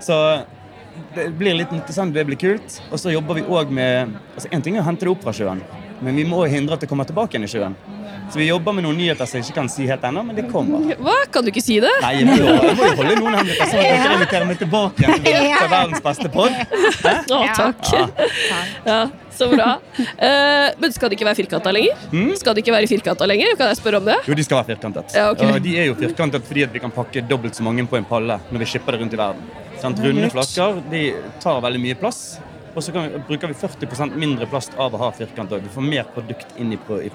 [0.03, 0.19] Så
[1.15, 2.79] det blir litt interessant, det blir kult.
[2.91, 5.36] Og så jobber vi òg med altså En ting er å hente det opp fra
[5.36, 5.63] sjøen,
[6.03, 7.77] men vi må hindre at det kommer tilbake igjen i sjøen.
[8.31, 10.47] Så vi jobber med noen nyheter som jeg ikke kan si helt ennå, men det
[10.49, 10.81] kommer.
[11.05, 11.13] Hva?
[11.31, 11.91] Kan du ikke si det?
[12.01, 14.58] Nei, jeg må jo, jeg må jo holde noen hemmeligheter, sånn at dere inviterer meg
[14.62, 16.58] tilbake igjen til verdens beste pod.
[17.38, 17.91] Å, takk.
[18.88, 18.97] Ja,
[19.36, 19.67] så bra.
[19.99, 22.01] Uh, men skal de ikke være firkanta lenger?
[22.15, 22.31] Hmm?
[22.39, 23.53] Skal de ikke være firkanta lenger?
[23.60, 24.17] Kan jeg spørre om det?
[24.25, 25.13] Jo, de skal være firkantet.
[25.19, 25.51] Ja, okay.
[25.51, 28.10] Og de er jo firkantet fordi at vi kan pakke dobbelt så mange på en
[28.10, 29.64] palle når vi skipper det rundt i verden.
[29.86, 30.02] Sant?
[30.04, 31.06] Runde flasker de
[31.43, 32.21] tar veldig mye plass.
[32.76, 35.54] Og så kan, bruker vi 40% mindre plast av å ha firkant.
[35.56, 35.63] òg.
[35.63, 37.12] Vi får mer produkt inn i, i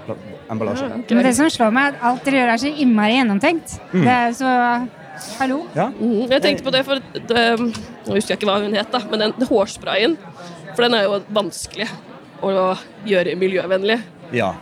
[0.49, 1.03] emballasjen.
[1.11, 3.75] Men det som slår meg, er at alt dere gjør er så innmari gjennomtenkt.
[3.93, 4.07] Mm.
[4.07, 4.55] Det er så
[5.37, 5.59] Hallo?
[5.77, 5.91] Ja?
[5.93, 9.03] Mm, Jeg tenkte på det, for det, Nå husker jeg ikke hva hun het, da,
[9.11, 10.15] men den hårsprayen
[10.73, 11.91] For den er jo vanskelig
[12.41, 12.55] å
[13.05, 13.99] gjøre miljøvennlig.
[14.33, 14.55] ja.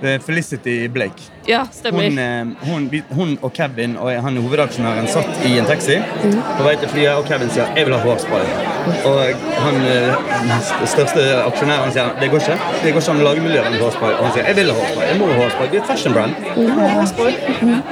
[0.00, 1.30] Felicity Blake.
[1.46, 2.02] Ja, stemmer.
[2.02, 6.74] Hun, eh, hun, hun og Kevin og han hovedaksjonæren satt i en taxi på vei
[6.80, 8.70] til flyet, og Kevin sier 'jeg vil ha hårspray'.
[9.04, 9.18] Og
[9.64, 10.14] han eh,
[10.80, 12.58] den største aksjonæren sier 'det går ikke'.
[12.84, 14.12] Det går ikke an å lage miljøvennlig hårspray.
[14.18, 15.08] Og han sier 'jeg vil ha hårspray'.
[15.08, 15.66] Jeg må ha hårspray.
[15.70, 16.32] Det er et fashion brand.
[16.96, 17.34] Hårspray.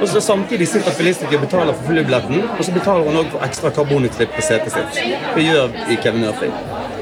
[0.01, 3.39] Og så samtidig sitter Felicity og betaler for flybilletten, og så betaler hun også for
[3.47, 5.03] ekstra karbonutslipp på setet sitt.
[5.35, 6.49] Det gjør i Kevin Murphy.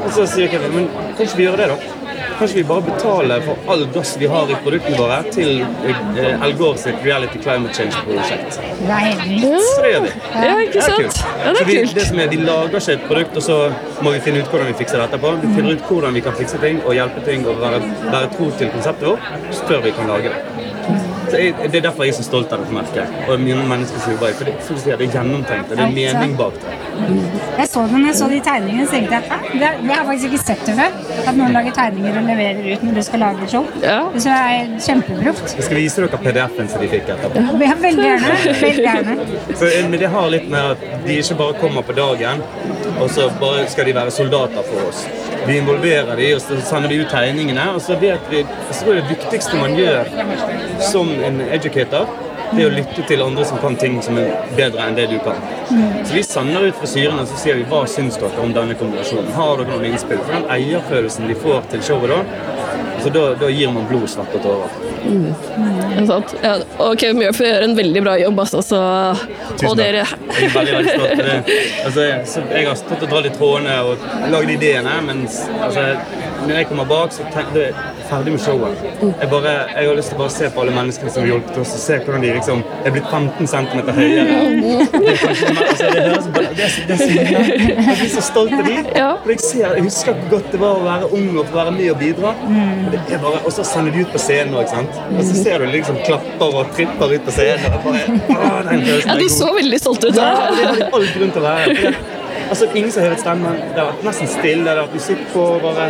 [0.06, 2.07] Og så sier Kevin 'men kan ikke vi gjøre det, da'?
[2.38, 6.54] Kanskje vi bare betaler for all gass vi har i produktene våre, til eh, Al
[6.60, 8.60] Gore sitt Reality Climate Change-prosjekt.
[8.86, 9.66] Helt.
[9.66, 10.14] Så det gjør vi.
[10.36, 11.24] Ja, ikke sant?
[11.42, 11.96] Ja, det er kult.
[11.98, 13.60] det som er, De lager ikke et produkt, og så
[14.06, 15.34] må vi finne ut hvordan vi fikser det etterpå.
[15.42, 18.54] Vi finner ut hvordan vi kan fikse ting og hjelpe ting og være, være tro
[18.62, 21.07] til konseptet vårt før vi kan lage det.
[21.28, 23.16] Så jeg, det er derfor jeg er så stolt av dette merket.
[23.28, 25.72] Og mine mennesker som jobber i for det, for det er gjennomtenkt.
[25.72, 26.76] og Det er mening bak det.
[27.58, 29.60] Jeg så det når jeg så de tegningene, så tenkte jeg at «Hæ?
[29.60, 30.98] det, jeg har faktisk ikke sett det før.
[31.28, 33.68] At noen lager tegninger og leverer ut når du skal lage et show.
[33.84, 34.00] Ja.
[34.16, 35.56] Det er kjempeproft.
[35.60, 37.46] Jeg skal vise dere PDF-en som de fikk etterpå.
[37.68, 38.36] Ja, veldig gjerne.
[38.64, 39.18] Veldig gjerne.
[39.54, 42.44] Så, eh, men det har litt med at de ikke bare kommer på dagen,
[42.98, 45.06] og så bare skal de være soldater for oss.
[45.48, 47.70] Vi involverer de, og så sender vi ut tegningene.
[47.74, 50.10] Og så vet vi så tror det viktigste man gjør
[50.92, 52.10] som en educator,
[52.48, 55.18] det er å lytte til andre som kan ting som er bedre enn det du
[55.24, 55.40] kan.
[56.08, 59.34] Så vi sender ut frisyrene og så sier vi, hva syns dere om denne kombinasjonen.
[59.36, 60.22] Har dere noen innspill?
[60.24, 62.22] For den eierfølelsen de får til showet da,
[63.08, 64.70] så da, da gir man blod, svette og tårer.
[65.98, 66.34] Ja, sant?
[66.44, 68.62] Ja, og Kevin Murphy gjør en veldig bra jobb, altså.
[68.66, 68.80] Så,
[69.58, 71.58] Tusen og dere Jeg er veldig, veldig stolt av det.
[71.88, 75.86] Altså, jeg, jeg har stått og dratt i trådene og lagd ideene, mens altså,
[76.44, 78.84] når jeg kommer bak, så tenker jeg ferdig med showet.
[79.02, 81.58] Jeg, bare, jeg har lyst til å bare se på alle menneskene som har hjulpet
[81.64, 84.38] oss, og se hvordan de liksom er blitt 15 cm høyere.
[84.94, 87.42] Det er kanskje altså, det høres bare- det er så- det er så mye.
[87.88, 88.78] Jeg blir så stolt av de.
[89.24, 91.74] For jeg, ser, jeg husker hvor godt det var å være ung og få være
[91.78, 92.34] med og bidra.
[92.38, 95.00] Og det er bare, og så sender de ut på scenen ikke sant?
[95.14, 97.78] Og så ser du liksom klapper og tripper ut på scenen.
[97.78, 100.22] Og bare, den følelsen Ja, de så veldig stolte ut.
[100.22, 101.94] Ja, det har de all grunn til å være.
[102.48, 103.58] Altså, ingen som hevet stemmen.
[103.74, 104.64] Det har vært nesten stille.
[104.64, 105.46] Det har vært musikk på.
[105.64, 105.88] Bare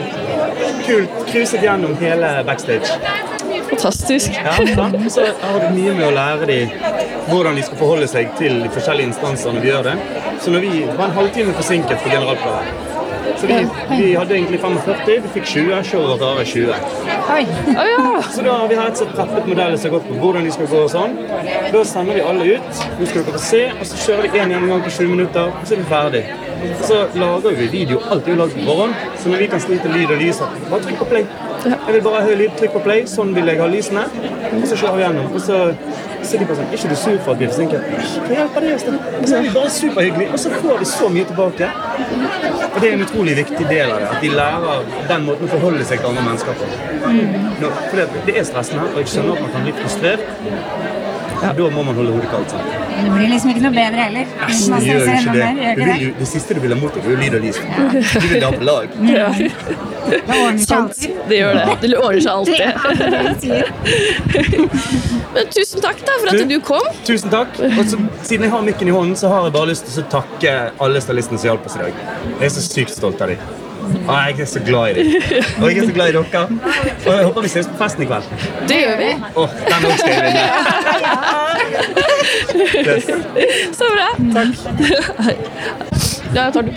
[0.87, 1.19] kult.
[1.29, 2.97] Cruiset gjennom hele backstage.
[3.69, 4.31] Fantastisk.
[4.45, 4.55] Ja,
[5.11, 6.75] så har du mye med å lære dem
[7.27, 9.95] hvordan de skal forholde seg til de forskjellige instanser når vi gjør det.
[10.41, 12.86] Så når vi var en halvtime forsinket på generalplanen
[13.35, 13.57] så vi,
[13.89, 15.83] vi hadde egentlig 45, vi fikk 20.
[15.89, 16.73] Showet vårt er 20.
[17.35, 17.43] Oi.
[17.75, 18.21] Ja.
[18.31, 20.69] Så da har vi og slett preppet modeller som har gått på hvordan de skal
[20.71, 21.17] gå og sånn.
[21.73, 22.83] Da sender vi alle ut.
[22.97, 25.67] Nå skal dere få se, og så kjører vi én gjennomgang på 20 minutter, og
[25.67, 26.23] så er vi ferdig.
[26.87, 27.99] Så lager vi video.
[28.09, 30.81] Alt er jo lagd på forhånd, så når vi kan slite lyd og lys, bare
[30.87, 31.27] trykk på play.
[31.67, 34.05] Jeg vil bare ha høy lyd, trykk på play, sånn vil jeg ha lysene.
[34.53, 35.31] Og så kjører vi gjennom.
[35.33, 35.61] Og så
[36.23, 37.81] sitter de bare sånn Er Ikke du sur for at vi er forsinket?
[38.27, 39.06] Hva hjelper det oss, da?
[39.17, 41.69] Og så er vi bare superhyggelige, og så får vi så mye tilbake.
[42.75, 44.09] Og det er en utrolig viktig del av det.
[44.15, 46.69] At de lærer den måten å forholde seg til andre mennesker på.
[47.63, 51.06] Nå, for det, det er stressende, og jeg skjønner at man kan bli frustrert.
[51.41, 52.49] Da må man holde hodet kaldt.
[52.51, 52.63] sant?
[52.97, 54.25] Det blir liksom ikke noe bedre heller.
[54.41, 55.33] Man Det gjør ikke det.
[55.37, 56.01] mer, gjør ikke det?
[56.07, 57.59] jo- det siste du vil ha mot deg, er jo lyd og lys.
[58.13, 58.87] Du vil ha på lag.
[59.05, 59.27] Ja,
[60.07, 61.15] Det ordner seg alltid.
[61.29, 61.63] Det gjør det.
[61.81, 62.57] Det ordner seg alltid.
[63.43, 64.57] Det.
[65.35, 66.87] Men tusen takk da for at Du- du kom.
[67.05, 67.59] Tusen takk.
[67.59, 70.09] Og så, siden jeg har mikken i hånden, så har jeg bare lyst til å
[70.09, 71.93] takke alle stylistene som hjalp oss i dag.
[72.39, 73.37] Jeg er så sykt stolt av dem.
[74.07, 75.07] Og jeg er så glad i dem.
[75.61, 76.43] Og jeg er så glad i dere.
[77.05, 78.25] Og jeg håper vi ses på festen i kveld.
[78.69, 79.09] Det gjør vi.
[79.43, 80.45] Åh, den også skal jeg vinne.
[82.87, 83.05] Yes.
[83.77, 84.07] Så bra.
[84.37, 84.51] Takk.
[86.35, 86.71] Ja, tar du.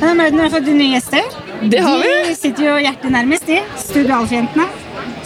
[0.00, 1.24] Men Martin, har fått nye gjester.
[1.62, 2.12] Det har vi.
[2.28, 3.58] De sitter jo hjertet nærmest, de.
[3.80, 4.68] Studio Alf-jentene.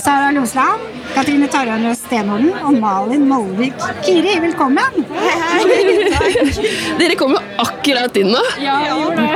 [0.03, 0.83] Sara Losland,
[1.15, 4.35] Katrine Tarjei Stenorden og Malin Molvik Kiri.
[4.43, 5.05] Velkommen!
[5.15, 5.61] Hei,
[6.19, 6.33] hei.
[6.99, 8.43] Dere kom jo akkurat inn nå.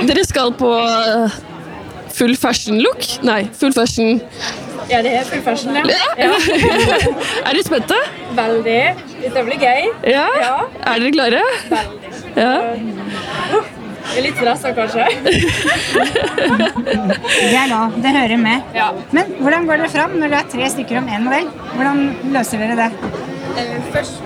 [0.09, 1.37] Dere skal på eh,
[2.17, 3.03] full fashion look?
[3.27, 4.21] Nei, full fashion
[4.91, 5.83] Ja, det er full fashion, ja.
[7.47, 7.97] Er dere spente?
[8.37, 8.81] Veldig.
[9.23, 9.89] Dette blir gøy.
[10.13, 10.27] Ja?
[10.41, 10.53] Ja.
[10.93, 11.43] Er dere klare?
[11.73, 12.13] Veldig.
[12.37, 12.53] Ja.
[14.07, 15.05] Jeg er litt stressa, kanskje.
[16.87, 17.97] Det er lov.
[18.05, 18.63] Det hører med.
[18.77, 18.91] Ja.
[19.17, 21.49] Men hvordan går dere fram når det er tre stykker om én modell?
[21.75, 22.05] Hvordan
[22.37, 22.89] løser dere det?
[23.59, 24.23] Eh, Først,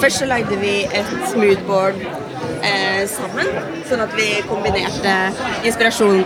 [0.00, 2.02] først så lagde vi et moodboard
[2.62, 3.50] eh, sammen,
[3.88, 5.14] sånn at vi kombinerte,
[5.66, 6.22] inspirasjon,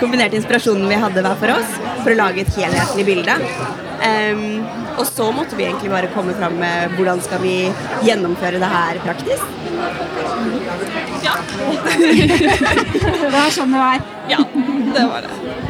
[0.00, 3.38] kombinerte inspirasjonen vi hadde hver for oss, for å lage et helhetlig bilde.
[3.98, 4.62] Um,
[4.98, 7.54] og så måtte vi egentlig bare komme fram med hvordan skal vi
[8.06, 9.42] gjennomføre det her praktisk.
[11.24, 11.34] Ja.
[13.18, 14.06] Det var sånn det var.
[14.30, 14.38] Ja,
[14.94, 15.67] det var det.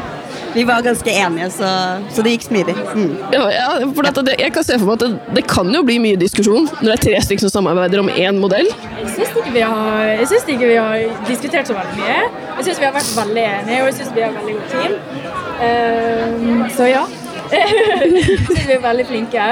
[0.54, 1.68] Vi var ganske enige, så,
[2.14, 2.74] så det gikk smidig.
[2.94, 3.10] Mm.
[3.34, 5.98] Ja, ja, for det, jeg kan se for meg at det, det kan jo bli
[6.02, 8.68] mye diskusjon når det er tre stykker som samarbeider om én modell.
[8.98, 12.18] Jeg syns ikke, vi har- jeg synes ikke vi har diskutert så veldig mye.
[12.58, 14.92] Jeg syns vi har vært veldig enige, og jeg syns vi har veldig godt team.
[15.58, 17.04] Um, så ja.
[17.52, 19.44] jeg syns vi er veldig flinke.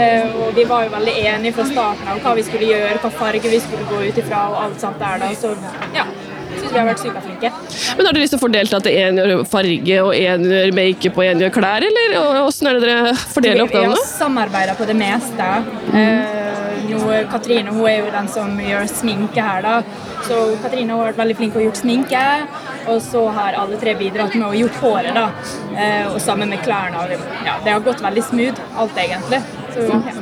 [0.00, 3.10] Eh, og vi var jo veldig enige fra starten av hva vi skulle gjøre, hva
[3.12, 5.20] farge vi skulle gå ut ifra og alt sånt der.
[5.22, 5.28] Da.
[5.38, 5.52] Så
[5.94, 6.06] ja,
[6.74, 7.50] vi har vært superflinke.
[7.96, 11.44] Men har dere liksom fordelt at én gjør farge, og én gjør makeup og én
[11.44, 13.94] gjør klær, eller åssen er det dere fordeler oppgavene?
[13.94, 15.50] vi har samarbeida på det meste.
[15.94, 17.00] Eh, nå,
[17.32, 19.76] Katrine hun er jo den som gjør sminke her, da.
[20.28, 22.24] Så Katrine har vært veldig flink og gjort sminke.
[22.90, 25.28] Og så har alle tre bidratt med å gjort håret, da.
[25.72, 27.00] Eh, og sammen med klærne.
[27.00, 29.40] og Det, ja, det har gått veldig smooth, alt egentlig.
[29.74, 30.14] Så, ja.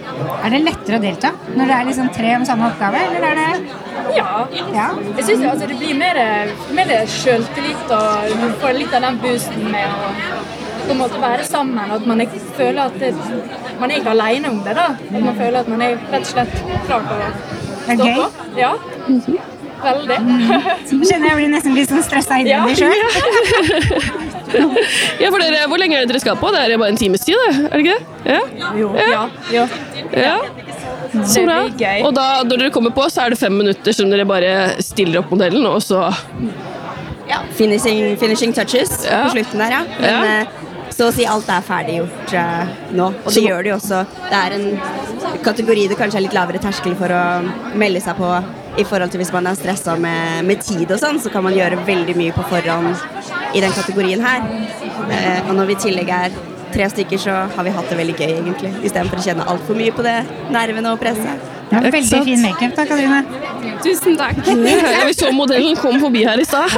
[0.43, 3.41] Er det lettere å delta når det er liksom tre om samme oppgave, eller er
[3.41, 3.49] det
[4.17, 4.47] ja.
[4.75, 4.89] Ja.
[5.19, 6.19] Jeg synes altså, det blir mer,
[6.77, 10.13] mer selvtillit, og man får litt av den boosten med å
[10.83, 11.91] på en måte være sammen.
[11.95, 13.13] At man ikke føler at det,
[13.81, 14.75] man er ikke alene om det.
[14.77, 14.89] da.
[14.99, 16.55] At man føler at man er rett og slett
[16.89, 17.33] klar til å
[17.87, 18.15] stå okay.
[18.19, 18.59] på.
[18.59, 18.75] Ja.
[19.83, 20.19] Veldig.
[20.87, 22.63] så kjenner jeg blir nesten litt sånn stressa inni Ja.
[22.67, 24.31] meg sjøl.
[25.23, 26.51] Ja, for dere, Hvor lenge er det dere skal på?
[26.55, 27.65] Det er bare en times tid, det?
[27.65, 28.35] er det ikke det?
[28.35, 28.41] Ja?
[28.79, 29.23] Jo, ja.
[29.53, 29.67] ja.
[30.17, 30.37] ja.
[31.29, 31.59] Så bra.
[32.07, 35.21] Og da, når dere kommer på, så er det fem minutter som dere bare stiller
[35.23, 36.07] opp modellen, og så
[37.57, 39.23] Finishing, finishing touches Ja.
[39.25, 39.83] på slutten der, ja.
[40.01, 40.41] Men Ja.
[40.41, 40.47] eh,
[40.93, 43.07] så å si alt er ferdiggjort uh, nå.
[43.25, 44.03] Og det gjør det jo også.
[44.29, 47.23] Det er en kategori det kanskje er litt lavere terskel for å
[47.81, 48.29] melde seg på
[48.81, 51.53] i forhold til hvis man er stressa med, med tid og sånn, så kan man
[51.57, 52.95] gjøre veldig mye på forhånd
[53.53, 54.47] i den kategorien her.
[55.13, 56.37] Eh, og når vi i tillegg er
[56.73, 58.71] tre stykker, så har vi hatt det veldig gøy, egentlig.
[58.89, 60.23] Istedenfor å kjenne altfor mye på det
[60.55, 61.51] nervene og presset.
[61.73, 62.27] Ja, veldig sant?
[62.29, 63.21] fin makeup, da, Katrine.
[63.85, 64.41] Tusen takk.
[64.93, 66.73] Ja, vi så modellen kom forbi her i stad.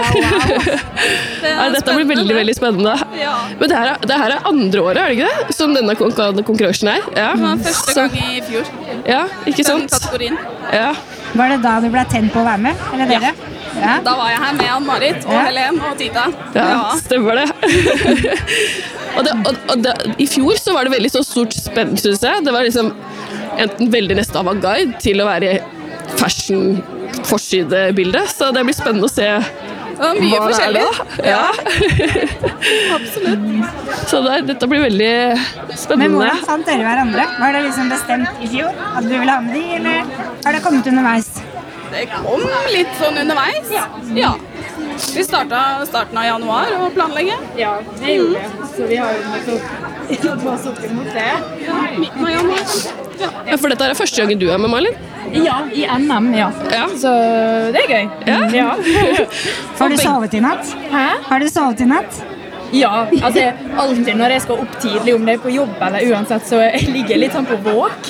[1.42, 2.94] Ja, dette blir veldig veldig spennende.
[3.58, 5.56] Men det her, er, det her er andre året, er det ikke det?
[5.58, 6.14] Som denne kon-
[6.46, 7.06] konkurransen er?
[7.18, 7.32] Ja.
[7.66, 8.70] Første gang i fjor.
[9.06, 10.38] Ja, ikke Den kategorien.
[10.72, 10.92] Ja.
[11.34, 12.82] Var det da du ble tent på å være med?
[12.94, 13.32] Eller dere?
[13.74, 13.96] Ja.
[14.06, 15.42] Da var jeg her med Ann-Marit og Ja.
[15.48, 16.26] Helen og Tita.
[16.54, 17.48] Ja, stemmer det.
[19.16, 19.94] og det, og, og det.
[20.22, 22.44] I fjor så var det veldig så stort spenn, syns jeg.
[22.46, 22.92] Det var liksom
[23.58, 25.56] enten veldig nesten avantgarde til å være
[26.20, 26.78] fashion
[27.26, 28.22] forsidebilde.
[28.30, 29.28] Så det blir spennende å se
[29.94, 30.84] Det var mye hva det forskjellig.
[30.84, 30.92] da.
[31.34, 31.44] Ja.
[32.98, 34.06] Absolutt.
[34.10, 35.12] Så det, dette blir veldig
[35.78, 36.08] spennende.
[36.08, 37.26] Men hvordan fant dere hverandre?
[37.40, 40.14] Var det liksom bestemt i fjor at du ville ha med de, eller
[40.44, 41.30] har det kommet underveis?
[41.94, 42.42] Det kom
[42.74, 43.70] litt sånn underveis.
[44.18, 44.32] Ja.
[45.14, 47.38] Vi starta starten av januar å planlegge.
[47.58, 48.68] Ja, det gjorde vi.
[48.76, 51.32] Så vi har jo nettopp opp imot det.
[51.98, 52.78] Midten av januar.
[53.48, 54.96] Ja, for dette er første gangen du er med, Malin?
[55.34, 56.50] Ja, i NM, ja.
[56.70, 56.84] Ja.
[57.00, 57.10] Så
[57.74, 58.08] det er gøy.
[58.28, 58.38] Ja.
[58.54, 58.70] ja.
[59.80, 60.74] Har du sovet i natt?
[60.92, 61.06] Hæ?
[61.28, 62.22] Har du sovet i natt?
[62.72, 63.06] Ja.
[63.22, 63.44] altså
[63.78, 66.88] Alltid når jeg skal opp tidlig, om det er på jobb eller uansett, så jeg
[66.94, 68.08] ligger jeg litt sånn på våk.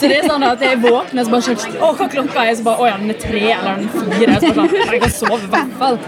[0.00, 2.56] Så det er sånn at jeg våkner så bare sånn Å, hva klokka er?
[2.58, 4.38] Så bare Å ja, den er tre eller den er fire.
[4.40, 5.98] Så bare sånn, Jeg kan sove i hvert fall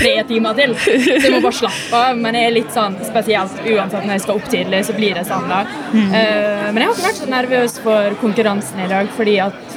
[0.00, 0.76] tre timer til.
[0.82, 2.20] Så jeg må bare slappe av.
[2.26, 5.26] Men jeg er litt sånn spesielt uansett når jeg skal opp tidlig, så blir det
[5.28, 5.62] sånn, da.
[5.96, 9.76] Eh, men jeg har ikke vært så nervøs for konkurransen i dag, fordi at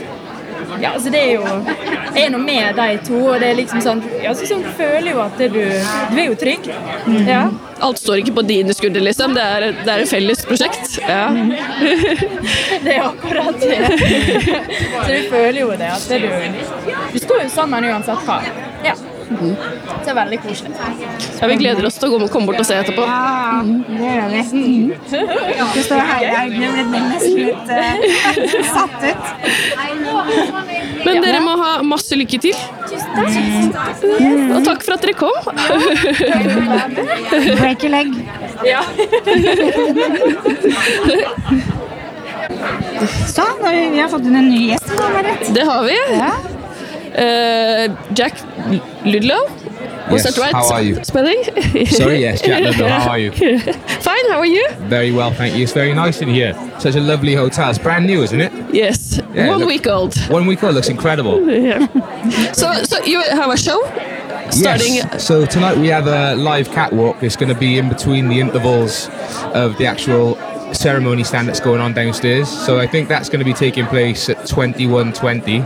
[0.82, 1.44] ja, altså det er jo
[2.16, 5.12] Jeg er nå med de to, og det er liksom sånn ja, så sånn, føler
[5.14, 6.70] jo at du Du er jo trygg.
[7.28, 7.44] Ja.
[7.86, 9.36] Alt står ikke på dine skuldre, liksom.
[9.38, 10.98] Det er, det er et felles prosjekt.
[11.06, 11.30] Ja.
[12.84, 13.78] Det er akkurat det.
[15.04, 16.28] Så du føler jo det at du
[17.14, 18.42] Du står jo sammen uansett hva.
[19.30, 19.36] Så
[20.04, 20.72] det er veldig koselig.
[21.40, 23.04] Ja, vi gleder oss til å komme- bort og se etterpå.
[23.06, 24.42] Ja, det gjør vi.
[25.76, 26.60] Du står her i dag og
[26.90, 27.78] blir nesten litt uh,
[28.74, 29.24] satt ut.
[31.06, 32.58] Men dere må ha masse lykke til.
[34.58, 35.38] Og takk for at dere kom.
[37.62, 38.08] Break your leg.
[38.66, 38.82] Ja.
[43.30, 44.90] Så, vi, vi har fått inn en ny gjest.
[45.54, 45.98] Det har vi.
[46.18, 46.32] Ja.
[47.14, 48.34] Eh, Jack
[49.06, 49.48] Ludlow.
[50.12, 50.54] Was Yes, that right?
[50.54, 51.04] how are you?
[51.04, 51.44] Spelling?
[51.86, 53.32] Sorry, yes, Jack Ludlow, how are you?
[54.02, 54.68] Fine, how are you?
[54.88, 55.62] Very well, thank you.
[55.64, 56.54] It's very nice in here.
[56.80, 57.70] Such a lovely hotel.
[57.70, 58.52] It's brand new, isn't it?
[58.74, 60.18] Yes, Yeah, one look- week old.
[60.30, 60.74] One week old.
[60.74, 61.48] Looks incredible.
[61.48, 61.86] Yeah.
[62.54, 63.84] So, so you have a show
[64.50, 64.96] starting.
[64.96, 65.24] Yes.
[65.28, 67.22] So tonight we have a live catwalk.
[67.22, 69.10] It's going to be in between the intervals
[69.54, 70.38] of the actual
[70.74, 72.50] ceremony stand that's going on downstairs.
[72.50, 75.62] So I think that's going to be taking place at 21:20.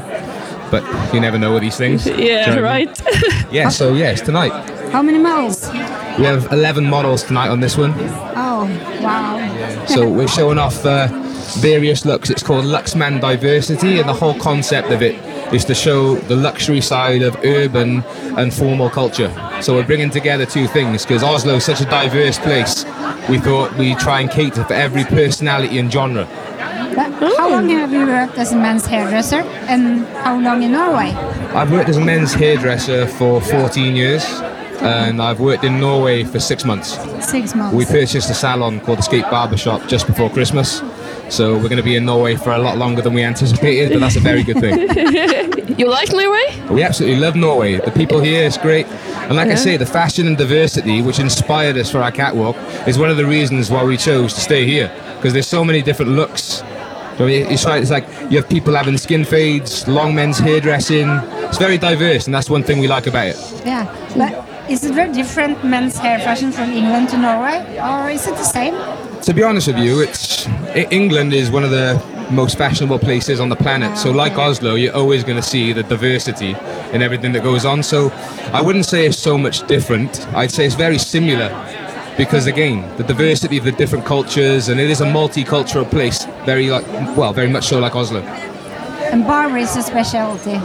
[0.74, 2.04] But you never know with these things.
[2.06, 2.88] Do you Yeah, know what I mean?
[2.88, 3.52] right.
[3.54, 3.70] Yeah.
[3.70, 4.52] So yes, tonight
[4.92, 5.70] How many models?
[6.18, 7.94] we have 11 models tonight on this one.
[8.36, 8.66] Oh,
[9.02, 9.86] wow.
[9.86, 11.08] So we're showing off uh,
[11.60, 12.30] various looks.
[12.32, 15.16] It's called Luxman Diversity, and the whole concept of it
[15.54, 18.04] is to show the luxury side of urban
[18.40, 19.32] and formal culture.
[19.62, 22.86] So we're bringing together two things because Oslo is such a diverse place.
[23.30, 26.26] We thought we'd try and cater for every personality and genre.
[27.24, 27.52] But how oh.
[27.52, 31.12] long have you worked as a men's hairdresser and how long in Norway?
[31.56, 34.26] I've worked as a men's hairdresser for 14 years,
[34.82, 36.98] and I've worked in Norway for six months.
[37.26, 37.78] Six months.
[37.78, 40.82] We purchased a salon called Escape Barbershop just before Christmas.
[41.30, 44.02] So we're going to be in Norway for a lot longer than we anticipated, but
[44.02, 45.54] that's a very good thing.
[45.78, 46.62] You like Norway?
[46.70, 47.78] We absolutely love Norway.
[47.78, 48.86] The people here is great.
[48.86, 52.56] And like I say, the fashion and diversity which inspired us for our catwalk
[52.88, 54.94] is one of the reasons why we chose to stay here.
[55.16, 56.62] Because there's so many different looks.
[57.20, 61.10] It's like, it's like you have people having skin fades, long men's hairdressing.
[61.48, 63.62] It's very diverse, and that's one thing we like about it.
[63.66, 63.86] Yeah,
[64.18, 68.36] but is it very different men's hair fashion from England to Norway, or is it
[68.36, 68.74] the same?
[69.22, 70.48] To be honest with you, it's
[70.92, 72.02] England is one of the
[72.32, 73.98] most fashionable places on the planet.
[73.98, 76.56] So, ah, like Oslo, you're always going to see the diversity
[76.94, 77.84] in everything that goes on.
[77.84, 78.12] So,
[78.54, 80.28] I wouldn't say it's so much different.
[80.34, 81.50] I'd say it's very similar
[82.18, 86.26] because, again, the diversity of the different cultures, and it is a multicultural place.
[86.46, 86.86] Very like,
[87.18, 88.22] well, very much so like Oslo.
[88.22, 90.60] And barber is a specialty.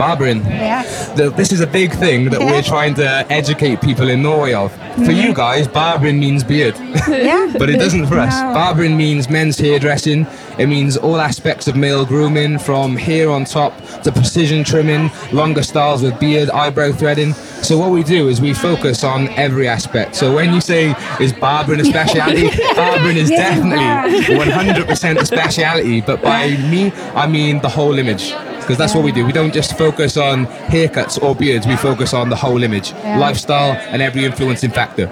[0.00, 0.42] Barbering.
[0.46, 1.10] Yes.
[1.10, 4.72] the, this is a big thing that we're trying to educate people in Norway of.
[5.04, 6.74] For you guys, barbering means beard.
[7.10, 7.52] Yeah.
[7.58, 8.34] but it doesn't for us.
[8.40, 8.54] No.
[8.54, 10.26] Barbering means men's hairdressing.
[10.58, 15.62] It means all aspects of male grooming, from hair on top to precision trimming, longer
[15.62, 17.34] styles with beard, eyebrow threading.
[17.34, 20.16] So what we do is we focus on every aspect.
[20.16, 26.00] So when you say is barbering a speciality, barbering is Yes, definitely 100% a speciality.
[26.00, 28.32] But by me, I mean the whole image.
[28.70, 29.26] Because that's what we do.
[29.26, 31.66] We don't just focus on haircuts or beards.
[31.66, 33.18] We focus on the whole image, Yeah.
[33.18, 35.10] lifestyle, and every influencing factor.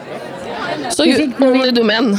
[0.90, 2.14] So you only do men?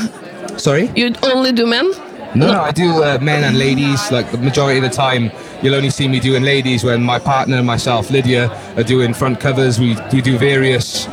[0.57, 0.91] Sorry?
[0.97, 1.89] You only do men?
[2.35, 4.11] No, no, I do uh, men and ladies.
[4.11, 5.31] Like the majority of the time,
[5.61, 9.39] you'll only see me doing ladies when my partner and myself, Lydia, are doing front
[9.39, 9.79] covers.
[9.79, 11.07] We, we do various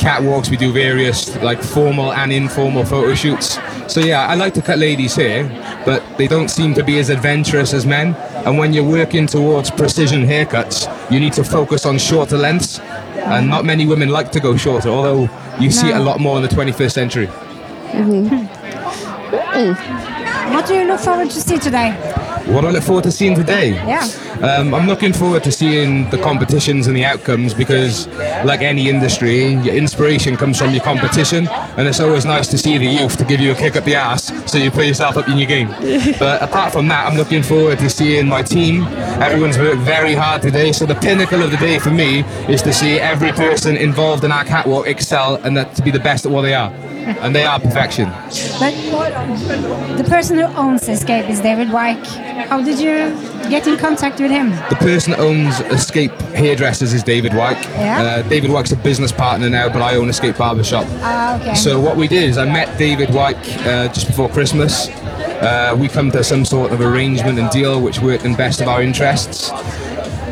[0.00, 0.50] catwalks.
[0.50, 3.56] We do various like formal and informal photo shoots.
[3.86, 5.44] So yeah, I like to cut ladies' hair,
[5.86, 8.16] but they don't seem to be as adventurous as men.
[8.46, 12.80] And when you're working towards precision haircuts, you need to focus on shorter lengths.
[12.80, 15.28] And not many women like to go shorter, although
[15.58, 17.28] you see it a lot more in the 21st century.
[17.92, 18.48] Mhm.
[20.54, 21.94] What do you look forward to see today?
[22.46, 23.70] What I look forward to seeing today?
[23.70, 24.04] Yeah.
[24.42, 28.08] Um, I'm looking forward to seeing the competitions and the outcomes because,
[28.44, 32.78] like any industry, your inspiration comes from your competition, and it's always nice to see
[32.78, 35.28] the youth to give you a kick up the ass so you put yourself up
[35.28, 35.68] in your game.
[36.18, 38.84] but apart from that, I'm looking forward to seeing my team.
[39.22, 42.72] Everyone's worked very hard today, so the pinnacle of the day for me is to
[42.72, 46.32] see every person involved in our catwalk excel and that to be the best at
[46.32, 46.72] what they are.
[47.18, 48.08] And they are perfection.
[48.58, 48.74] But
[49.96, 52.06] the person who owns Escape is David Wyke.
[52.48, 53.14] How did you
[53.50, 54.50] Get in contact with him.
[54.50, 57.60] The person that owns Escape Hairdressers is David Wyke.
[57.64, 58.00] Yeah.
[58.00, 60.86] Uh, David Wyke's a business partner now, but I own Escape Barbershop.
[61.00, 61.56] Ah, okay.
[61.56, 63.36] So what we did is I met David Wyke
[63.66, 64.88] uh, just before Christmas.
[64.88, 68.68] Uh, we come to some sort of arrangement and deal which worked in best of
[68.68, 69.50] our interests.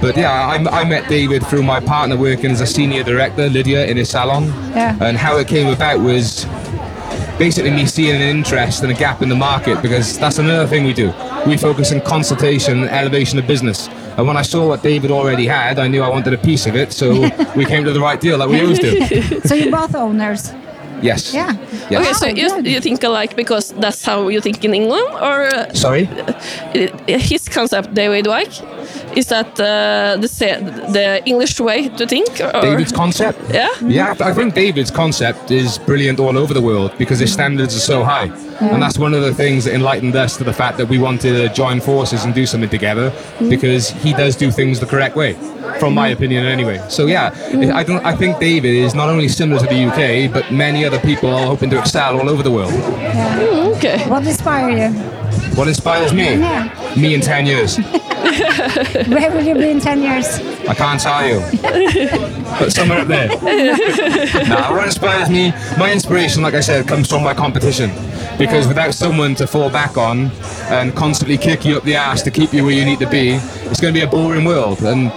[0.00, 3.84] But yeah, I, I met David through my partner working as a senior director, Lydia,
[3.86, 4.44] in his salon.
[4.76, 4.96] Yeah.
[5.00, 6.46] And how it came about was
[7.38, 10.84] basically me seeing an interest and a gap in the market because that's another thing
[10.84, 11.12] we do.
[11.46, 13.88] We focus on consultation and elevation of business.
[14.16, 16.74] And when I saw what David already had, I knew I wanted a piece of
[16.74, 17.12] it, so
[17.56, 19.40] we came to the right deal like we always do.
[19.42, 20.52] so you're both owners.
[21.00, 21.32] Yes.
[21.32, 21.52] Yeah.
[21.90, 22.00] Yes.
[22.00, 25.72] Okay, so you, you think alike because that's how you think in England, or uh,
[25.72, 26.08] Sorry?
[27.06, 28.52] his concept, David Wyke,
[29.16, 30.60] is that uh, the sa-
[30.92, 32.28] the English way to think?
[32.40, 32.60] Or?
[32.62, 33.38] David's concept?
[33.52, 33.68] Yeah.
[33.82, 37.80] Yeah, I think David's concept is brilliant all over the world because his standards are
[37.80, 38.30] so high.
[38.60, 41.32] And that's one of the things that enlightened us to the fact that we wanted
[41.36, 43.12] to join forces and do something together
[43.48, 45.34] because he does do things the correct way,
[45.78, 46.84] from my opinion anyway.
[46.88, 47.32] So yeah,
[47.74, 50.98] I don't I think David is not only similar to the UK, but many other
[50.98, 52.72] people are hoping to excel all over the world.
[52.72, 54.08] Mm, okay.
[54.08, 55.00] What inspires you?
[55.56, 56.24] What inspires me?
[56.24, 56.94] Yeah.
[56.96, 57.78] Me in 10 years.
[59.08, 60.26] Where will you be in 10 years?
[60.68, 61.40] I can't tell you.
[62.58, 63.28] but somewhere up there.
[64.48, 67.90] nah, what inspires me, my inspiration, like I said, comes from my competition.
[68.38, 70.30] Because without someone to fall back on
[70.70, 73.30] and constantly kick you up the ass to keep you where you need to be,
[73.70, 74.82] it's going to be a boring world.
[74.82, 75.10] And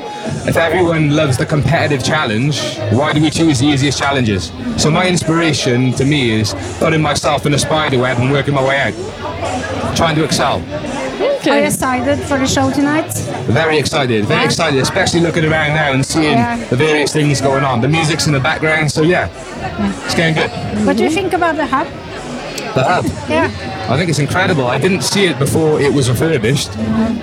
[0.48, 2.60] if everyone loves the competitive challenge,
[2.92, 4.52] why do we choose the easiest challenges?
[4.78, 8.68] So my inspiration to me is putting myself in a spider web and working my
[8.68, 9.96] way out.
[9.96, 10.60] Trying to excel.
[11.48, 13.12] Are you excited for the show tonight?
[13.48, 16.58] Very excited, very excited, especially looking around now and seeing Yeah.
[16.70, 17.82] the various things going on.
[17.82, 19.28] The music's in the background, so yeah,
[20.06, 20.50] it's going good.
[20.86, 21.88] What do you think about the hub?
[22.76, 23.50] The hub, Yeah.
[23.90, 24.68] I think it's incredible.
[24.68, 26.70] I didn't see it before it was refurbished,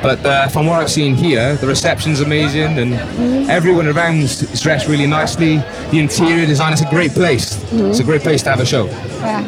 [0.03, 4.89] but uh, from what I've seen here, the reception's amazing and everyone around is dressed
[4.89, 5.63] really nicely.
[5.91, 7.57] The interior design is a great place.
[7.73, 8.87] It's a great place to have a show.
[9.23, 9.45] Yeah.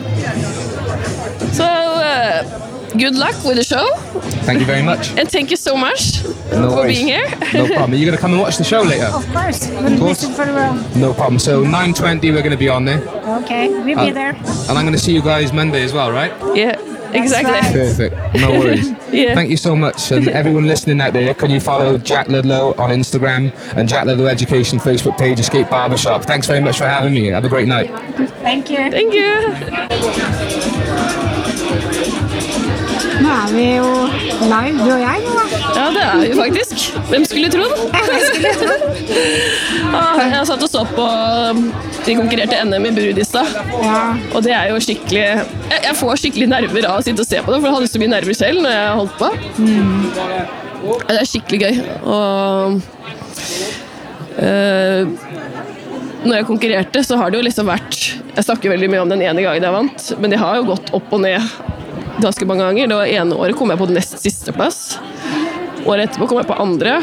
[1.52, 2.44] So, uh,
[2.98, 3.94] good luck with the show,
[4.46, 5.10] Thank you very much.
[5.18, 6.22] and thank you so much
[6.52, 6.96] No for worries.
[6.98, 7.28] being here.
[7.54, 7.92] No problem.
[7.92, 9.06] Are you going to come and watch the show later?
[9.06, 9.68] Of course.
[9.68, 10.22] We'll course.
[10.22, 10.96] listen for the world.
[10.96, 11.38] No problem.
[11.38, 13.00] So 9.20 we're going to be on there.
[13.42, 14.30] Okay, we'll be Uh, there.
[14.68, 16.32] And I'm going to see you guys Monday as well, right?
[16.56, 16.78] Yeah,
[17.12, 17.52] exactly.
[17.52, 17.72] right.
[17.72, 18.14] Perfect.
[18.36, 18.92] No worries.
[19.10, 19.34] Yeah.
[19.34, 20.12] Thank you so much.
[20.12, 24.26] And everyone listening out there, can you follow Jack Ludlow on Instagram and Jack Ludlow
[24.26, 26.24] Education Facebook page, Escape Barbershop.
[26.24, 27.26] Thanks very much for having me.
[27.26, 27.90] Have a great night.
[28.40, 28.76] Thank you.
[28.76, 30.89] Thank you.
[33.20, 33.88] Nå er vi jo
[34.48, 35.42] live, du og jeg da.
[35.76, 36.86] Ja, det er vi faktisk.
[37.10, 37.74] Hvem skulle trodd?
[39.90, 41.64] Ah, Jeg satt og så på um,
[42.06, 43.40] De konkurrerte NM i Burudista.
[43.82, 43.96] Ja.
[44.36, 47.40] Og det er jo skikkelig jeg, jeg får skikkelig nerver av å sitte og se
[47.42, 49.30] på det, for jeg hadde så mye nerver selv når jeg holdt på.
[50.86, 51.74] Ja, Det er skikkelig gøy.
[52.06, 52.78] Og
[54.38, 55.02] eh,
[56.22, 57.98] når jeg konkurrerte, så har det jo liksom vært
[58.36, 60.94] Jeg snakker veldig mye om den ene gangen jeg vant, men det har jo gått
[60.96, 61.40] opp og ned
[62.24, 62.88] ganske mange ganger.
[62.90, 64.98] Det var ene året kom jeg på nest siste plass.
[65.86, 66.98] Året etterpå kom jeg på andre,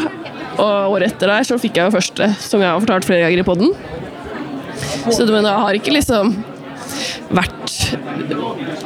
[0.58, 3.42] og året etter der så fikk jeg jo første, som jeg har fortalt flere ganger
[3.42, 3.74] i podden.
[5.10, 6.36] Så det- mener, jeg har ikke liksom
[7.34, 7.54] vært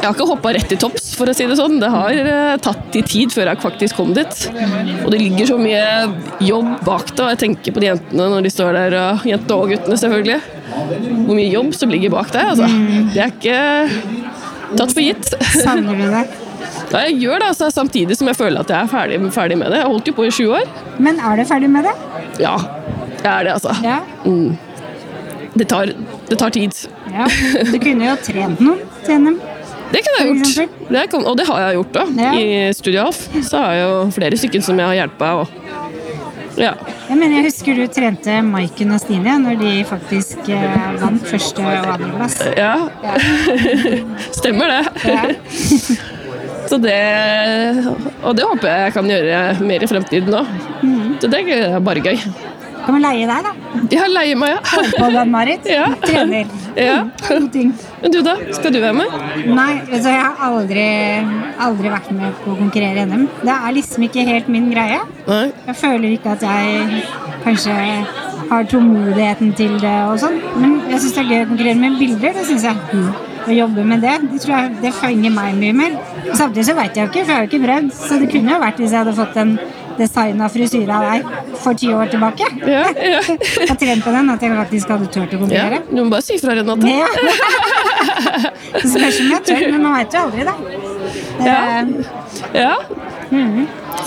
[0.01, 1.79] Jeg har ikke hoppa rett i topps, for å si det sånn.
[1.79, 4.49] Det har eh, tatt i tid før jeg faktisk kom dit.
[5.05, 6.09] Og det ligger så mye
[6.41, 9.57] jobb bak det, og jeg tenker på de jentene når de står der, og jentene
[9.59, 10.39] og guttene selvfølgelig.
[11.27, 12.41] Hvor mye jobb som ligger bak det.
[12.41, 12.67] altså.
[13.13, 14.20] Det er ikke
[14.77, 15.33] tatt for gitt.
[15.63, 16.23] Savner du det?
[16.91, 19.71] Ja, jeg gjør det, altså, samtidig som jeg føler at jeg er ferdig, ferdig med
[19.71, 19.79] det.
[19.81, 20.67] Jeg holdt jo på i sju år.
[20.99, 21.93] Men er du ferdig med det?
[22.43, 22.57] Ja,
[23.21, 23.75] jeg er det, altså.
[23.85, 23.99] Ja.
[25.55, 25.91] Det tar,
[26.29, 26.75] det tar tid.
[27.11, 27.27] ja.
[27.71, 29.39] Du kunne jo trent noen til NM.
[29.91, 30.75] Det kunne jeg gjort.
[30.95, 32.03] Det kan, og det har jeg gjort, da.
[32.23, 32.31] Ja.
[32.39, 35.41] I Studio Alf så har jeg jo flere stykker som jeg har hjulpet.
[35.41, 35.90] Og,
[36.59, 36.73] ja.
[37.09, 41.63] Jeg mener, jeg husker du trente Maiken og Stine når de faktisk eh, vant første
[41.63, 42.39] og andre plass.
[42.57, 42.73] Ja.
[43.05, 43.15] ja.
[44.39, 44.81] Stemmer det.
[45.07, 45.23] Ja.
[46.71, 46.93] Så det
[48.23, 50.51] Og det håper jeg jeg kan gjøre mer i fremtiden òg.
[50.85, 51.17] Mm.
[51.19, 52.21] Så det er bare gøy.
[52.85, 53.51] Kan vi leie deg, da?
[53.93, 54.81] Ja, leie meg, ja.
[54.97, 55.67] På den, Marit.
[55.71, 55.85] Ja.
[56.03, 56.47] Trener.
[56.75, 56.97] ja.
[58.01, 58.33] Men du, da?
[58.55, 59.13] Skal du være med?
[59.51, 60.85] Nei, altså, jeg har aldri,
[61.67, 63.27] aldri vært med på å konkurrere i NM.
[63.43, 64.99] Det er liksom ikke helt min greie.
[65.27, 65.45] Nei.
[65.69, 67.03] Jeg føler ikke at jeg
[67.45, 67.75] kanskje
[68.51, 70.39] har tålmodigheten til det og sånn.
[70.59, 72.33] Men jeg syns det er gøy å konkurrere med bilder.
[72.39, 73.03] Det synes jeg.
[73.41, 75.93] Å jobbe med det, det tror jeg det fenger meg mye mer.
[76.37, 77.87] Samtidig så veit jeg jo ikke, for jeg har jo ikke prøvd.
[77.97, 79.55] Så det kunne jo vært hvis jeg hadde fått en
[80.01, 81.27] designa av deg
[81.61, 82.47] for ti år tilbake.
[82.67, 83.21] Ja, ja.
[83.69, 85.41] Og trent på den, at jeg faktisk hadde turt å ja.
[85.45, 85.81] konkurrere.
[85.91, 86.89] Du må bare si fra, Renate.
[86.91, 87.09] Ja.
[88.71, 90.55] Det spørs om jeg tør, men man veit jo aldri, da.
[91.45, 91.59] Ja.
[91.81, 92.19] Eh,
[92.55, 92.73] Ja.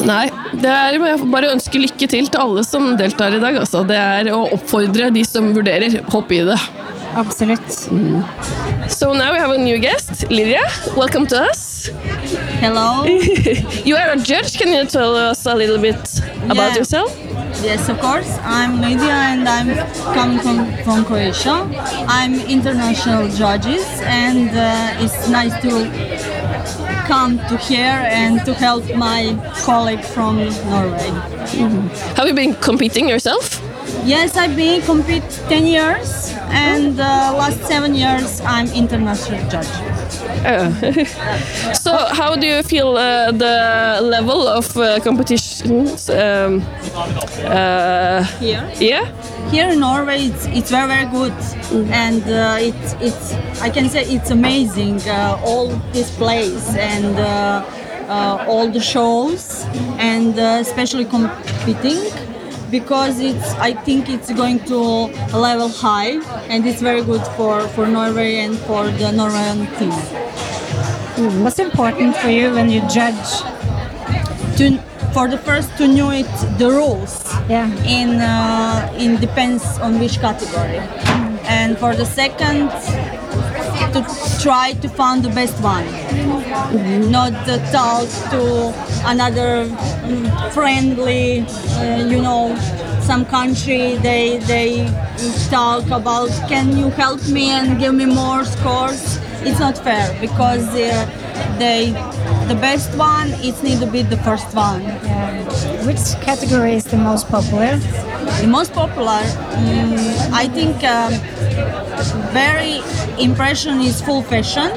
[0.05, 0.25] Nei,
[0.61, 3.57] det er jeg får bare ønske lykke til til alle som deltar i dag.
[3.63, 3.85] Altså.
[3.89, 6.59] Det er å oppfordre de som vurderer, hopp i det.
[7.17, 7.71] Absolutt.
[8.91, 10.63] So now we have a new guest, Lydia.
[10.97, 11.87] Welcome to us.
[12.61, 13.05] Hello.
[13.85, 14.59] you are a judge.
[14.59, 15.97] Can you tell us a little bit
[16.51, 16.79] about Yeah.
[16.79, 17.17] yourself?
[17.63, 18.29] Yes, of course.
[18.43, 19.69] I'm Lydia and I'm
[20.15, 21.69] coming from, from Croatia.
[22.09, 25.73] I'm international judges and uh, it's nice to
[27.07, 30.37] come to here and to help my colleague from
[30.71, 31.11] Norway.
[32.17, 33.61] Have you been competing yourself?
[34.05, 36.24] Yes, I've been compete 10 years
[36.55, 39.69] and uh, last 7 years I'm international judge.
[40.45, 40.71] Uh,
[41.75, 46.09] so how do you feel uh, the level of uh, competitions?
[46.11, 46.63] Um,
[46.95, 48.71] uh, Here?
[48.79, 49.05] Yeah.
[49.51, 51.35] Here in Norway, it's, it's very very good,
[51.93, 55.01] and uh, it's it's I can say it's amazing.
[55.07, 57.63] Uh, all this place and uh,
[58.09, 59.65] uh, all the shows,
[59.99, 62.01] and uh, especially competing,
[62.75, 64.79] because it's I think it's going to
[65.37, 66.19] a level high,
[66.51, 69.95] and it's very good for for Norway and for the Norwegian team.
[71.45, 73.31] What's important for you when you judge?
[74.59, 74.65] To
[75.15, 77.15] for the first to know it the rules.
[77.49, 77.69] Yeah.
[77.85, 80.81] in uh, in depends on which category
[81.47, 82.73] and for the second
[83.93, 84.01] to
[84.41, 85.85] try to find the best one
[87.11, 88.73] not the talk to
[89.09, 92.55] another mm, friendly uh, you know
[93.01, 93.97] some country.
[93.97, 94.87] They they
[95.51, 99.19] talk about can you help me and give me more scores?
[99.47, 101.05] It's not fair because uh,
[101.59, 101.93] they
[102.49, 104.83] the best one it need to be the first one.
[105.87, 107.79] Which category is the most popular?
[108.41, 111.13] the most popular, mm, I think, um,
[112.33, 112.81] very
[113.23, 114.71] impression is full fashion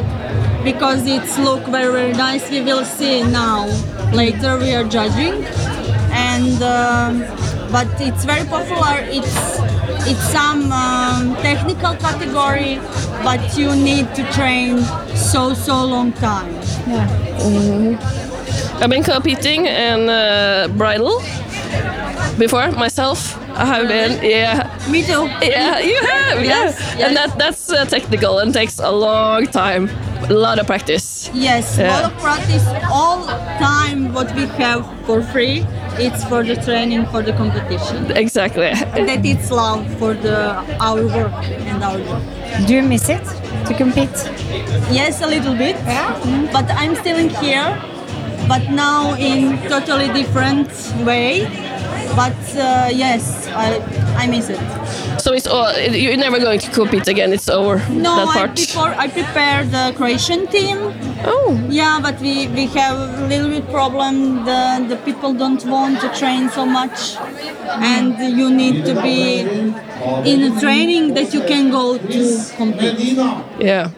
[0.72, 2.44] because it's look very very nice.
[2.52, 3.60] We will see now.
[4.12, 5.36] Later we are judging,
[6.12, 7.14] and um,
[7.72, 8.96] but it's very popular.
[9.18, 9.38] It's
[10.12, 12.80] it's some um, technical category,
[13.24, 14.84] but you need to train
[15.16, 16.52] so so long time.
[16.88, 18.18] Yeah.
[18.82, 21.22] I've been competing in uh, bridal
[22.38, 23.20] before myself.
[23.58, 24.70] I have been, yeah.
[24.92, 25.26] Me too.
[25.42, 27.08] Yeah, you have, Yes, yeah.
[27.08, 29.90] And that that's uh, technical and takes a long time,
[30.30, 31.30] a lot of practice.
[31.34, 31.94] Yes, Yeah.
[32.02, 32.66] lot of practice.
[32.92, 33.26] All
[33.60, 35.66] time what we have for free,
[35.98, 38.12] it's for the training for the competition.
[38.16, 38.72] Exactly.
[39.08, 40.38] that it's love for the
[40.80, 41.34] our work
[41.70, 42.24] and our work.
[42.68, 43.24] Do you miss it
[43.68, 44.18] to compete?
[44.92, 45.76] Yes, a little bit.
[45.86, 46.14] Yeah,
[46.52, 47.68] But I'm still in here,
[48.48, 50.70] but now in totally different
[51.06, 51.48] way.
[52.16, 53.80] But uh, yes, I
[54.18, 54.60] I miss it.
[55.20, 57.34] So it's all, you're never going to compete again.
[57.34, 57.78] It's over.
[57.90, 60.78] No, that I before I prepared the Croatian team.
[61.26, 61.60] Oh.
[61.70, 64.46] Yeah, but we, we have a little bit problem.
[64.46, 67.18] The the people don't want to train so much,
[67.94, 69.42] and you need to be
[70.32, 72.22] in a training that you can go to
[72.56, 73.18] compete.
[73.60, 73.92] Yeah.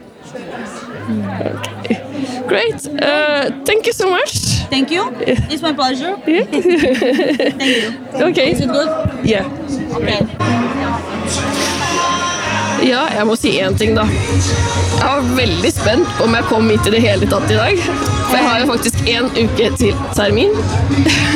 [1.79, 2.09] Okay.
[2.49, 2.81] Great.
[3.01, 4.31] Uh, thank you so much.
[4.69, 5.03] Thank you.
[5.51, 6.17] It's my pleasure.
[6.27, 6.43] Yeah.
[7.61, 8.25] Thank you.
[8.29, 8.51] Okay.
[8.51, 8.89] Is it good?
[9.23, 9.45] Yeah.
[9.97, 10.21] Okay.
[12.89, 14.05] Ja, jeg må si én ting, da.
[14.07, 18.18] Jeg var veldig spent på om jeg kom hit i det hele tatt i dag.
[18.30, 20.53] For jeg har jo faktisk én uke til termin.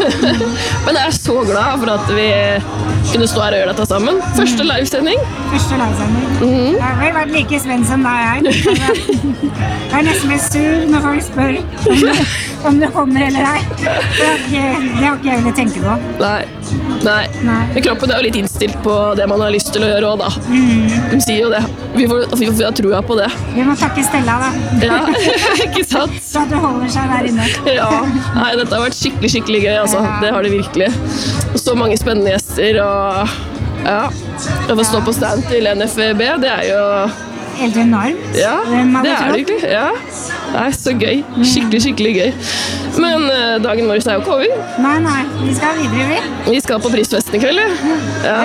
[0.85, 2.27] Men jeg er så glad for at vi
[3.11, 4.21] kunne stå her og gjøre dette sammen.
[4.37, 5.19] Første livesending.
[5.51, 6.29] Første livesending.
[6.39, 6.77] Mhm.
[6.77, 8.55] Jeg har vel vært like svensk som deg, jeg.
[9.93, 11.53] Jeg er nesten litt sur når folk spør
[12.67, 13.61] om det kommer eller ei.
[13.79, 15.95] Det har ikke jeg villet tenke på.
[16.21, 16.41] Nei.
[17.03, 17.23] Nei.
[17.43, 20.23] Men kroppen er jo litt innstilt på det man har lyst til å gjøre òg,
[20.23, 20.29] da.
[20.47, 21.09] Mm.
[21.11, 21.61] De sier jo det.
[21.93, 23.29] Vi får, vi får trua på det.
[23.53, 24.49] Vi må takke Stella, da.
[24.81, 25.01] Ja,
[25.67, 26.15] ikke sant?
[26.23, 27.47] Så du holder seg der inne.
[27.79, 27.89] Ja.
[28.35, 30.03] Nei, dette har vært skikkelig, skikkelig gøy, altså.
[30.21, 30.89] Det har det virkelig.
[31.53, 33.35] Og så mange spennende gjester og
[33.83, 34.07] ja.
[34.71, 36.83] Å få stå på stand til NFB, det er jo
[37.57, 38.37] Helt enormt.
[38.37, 39.59] Ja, det er det egentlig.
[39.69, 39.89] Ja.
[40.53, 41.21] Det er så gøy.
[41.43, 42.31] Skikkelig, skikkelig gøy.
[43.03, 44.65] Men eh, dagen vår er jo ikke over.
[44.83, 45.21] Nei, nei.
[45.43, 46.51] Vi skal videre, vi.
[46.51, 47.69] Vi skal på prisfesten i kveld, ja.
[48.25, 48.39] ja.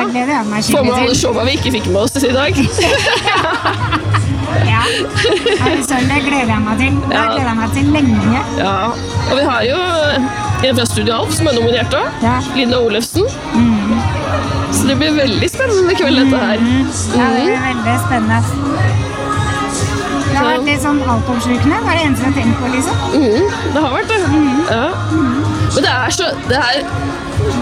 [0.71, 2.63] Få med alle showa vi ikke fikk med oss i dag.
[4.65, 4.81] Ja.
[5.85, 6.95] Søren, det gleder jeg meg til.
[7.11, 8.41] Det gleder jeg meg til lenge.
[8.59, 8.73] Ja,
[9.31, 9.77] og vi har jo
[10.69, 12.25] en fra Studio Alf som er nominert òg.
[12.57, 13.29] Linda Olufsen.
[14.73, 16.65] Så det blir veldig spennende kveld, dette her.
[17.17, 18.68] Ja, det blir veldig spennende.
[20.39, 21.79] Det har vært litt sånn altoppslukende.
[21.83, 23.01] Det er det eneste jeg tenkt på, liksom.
[23.15, 24.19] Mhm, det har vært det.
[24.71, 24.85] Ja.
[25.75, 26.77] Men det er så det er,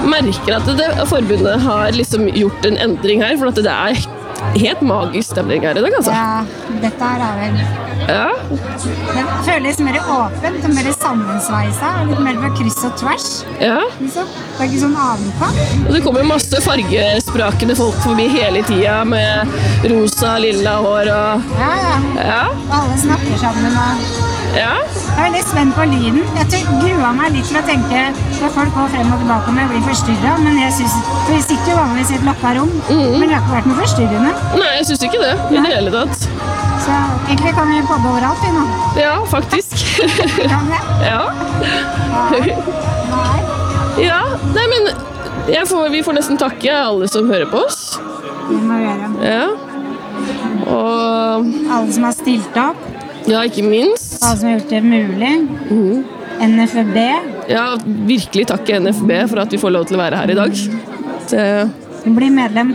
[0.06, 3.36] Merker at det, forbundet har liksom gjort en endring her.
[3.40, 4.00] For at det er
[4.56, 6.12] helt magisk stemning her i dag, altså.
[6.12, 6.44] Ja,
[6.82, 7.60] dette her er vel
[8.06, 8.26] Ja.
[9.16, 11.92] Det føles mer åpent og mer sammensveisa.
[12.10, 13.28] Litt mer på kryss og tvers.
[13.60, 13.80] ja.
[14.00, 14.28] Liksom.
[14.56, 15.48] Det er ikke sånn avluka.
[15.86, 19.56] Og det kommer masse fargesprakende folk forbi hele tida med
[19.90, 21.98] rosa, lilla hår og Ja, ja.
[22.20, 22.40] Ja.
[22.54, 23.76] Og alle snakker sammen.
[23.84, 24.35] og...
[24.56, 24.74] Ja.
[24.80, 26.22] Jeg er veldig spent på lyden.
[26.38, 28.04] Jeg grua meg litt til å tenke
[28.40, 30.36] når folk går frem og tilbake om jeg blir forstyrra.
[30.42, 33.42] Men jeg synes, for vi sitter jo vanligvis i et lukka rom, men det har
[33.42, 34.32] ikke vært noe forstyrrende.
[34.56, 36.26] Nei, jeg syns ikke det i det hele tatt.
[36.86, 36.96] Så
[37.26, 38.64] egentlig kan vi podde overalt, vi nå.
[39.00, 39.76] Ja, faktisk.
[40.52, 40.80] Kan vi?
[41.10, 41.22] ja.
[42.30, 43.38] Nei.
[44.04, 44.20] ja.
[44.54, 44.90] Nei, men
[45.66, 47.96] får, vi får nesten takke alle som hører på oss.
[48.46, 49.14] Det må vi gjøre.
[49.24, 49.46] Ja.
[50.66, 52.84] Og Alle som har stilt opp,
[53.26, 54.18] ja, ikke minst.
[54.22, 55.32] Hva som har gjort det mulig.
[56.36, 56.96] NFB.
[57.48, 57.66] Ja,
[58.06, 60.52] virkelig takk NFB for at vi får lov til å være her i dag.
[61.30, 61.46] Det,
[62.06, 62.74] Bli medlem.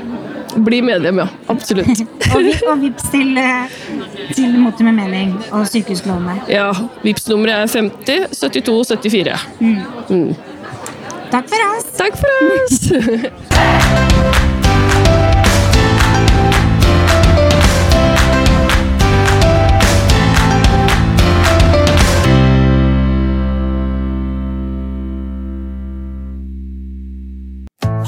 [0.66, 1.28] bli medlem, ja.
[1.47, 2.02] Absolutt.
[2.36, 3.68] Og, vi, og vips til, eh,
[4.36, 6.47] til Motor med mening og sykehuslånet.
[6.52, 6.70] Ja,
[7.04, 9.36] vips nummeret er 50 72 74.
[9.60, 10.32] Mm.
[11.32, 11.91] Takk for oss.
[11.99, 14.47] Takk for oss!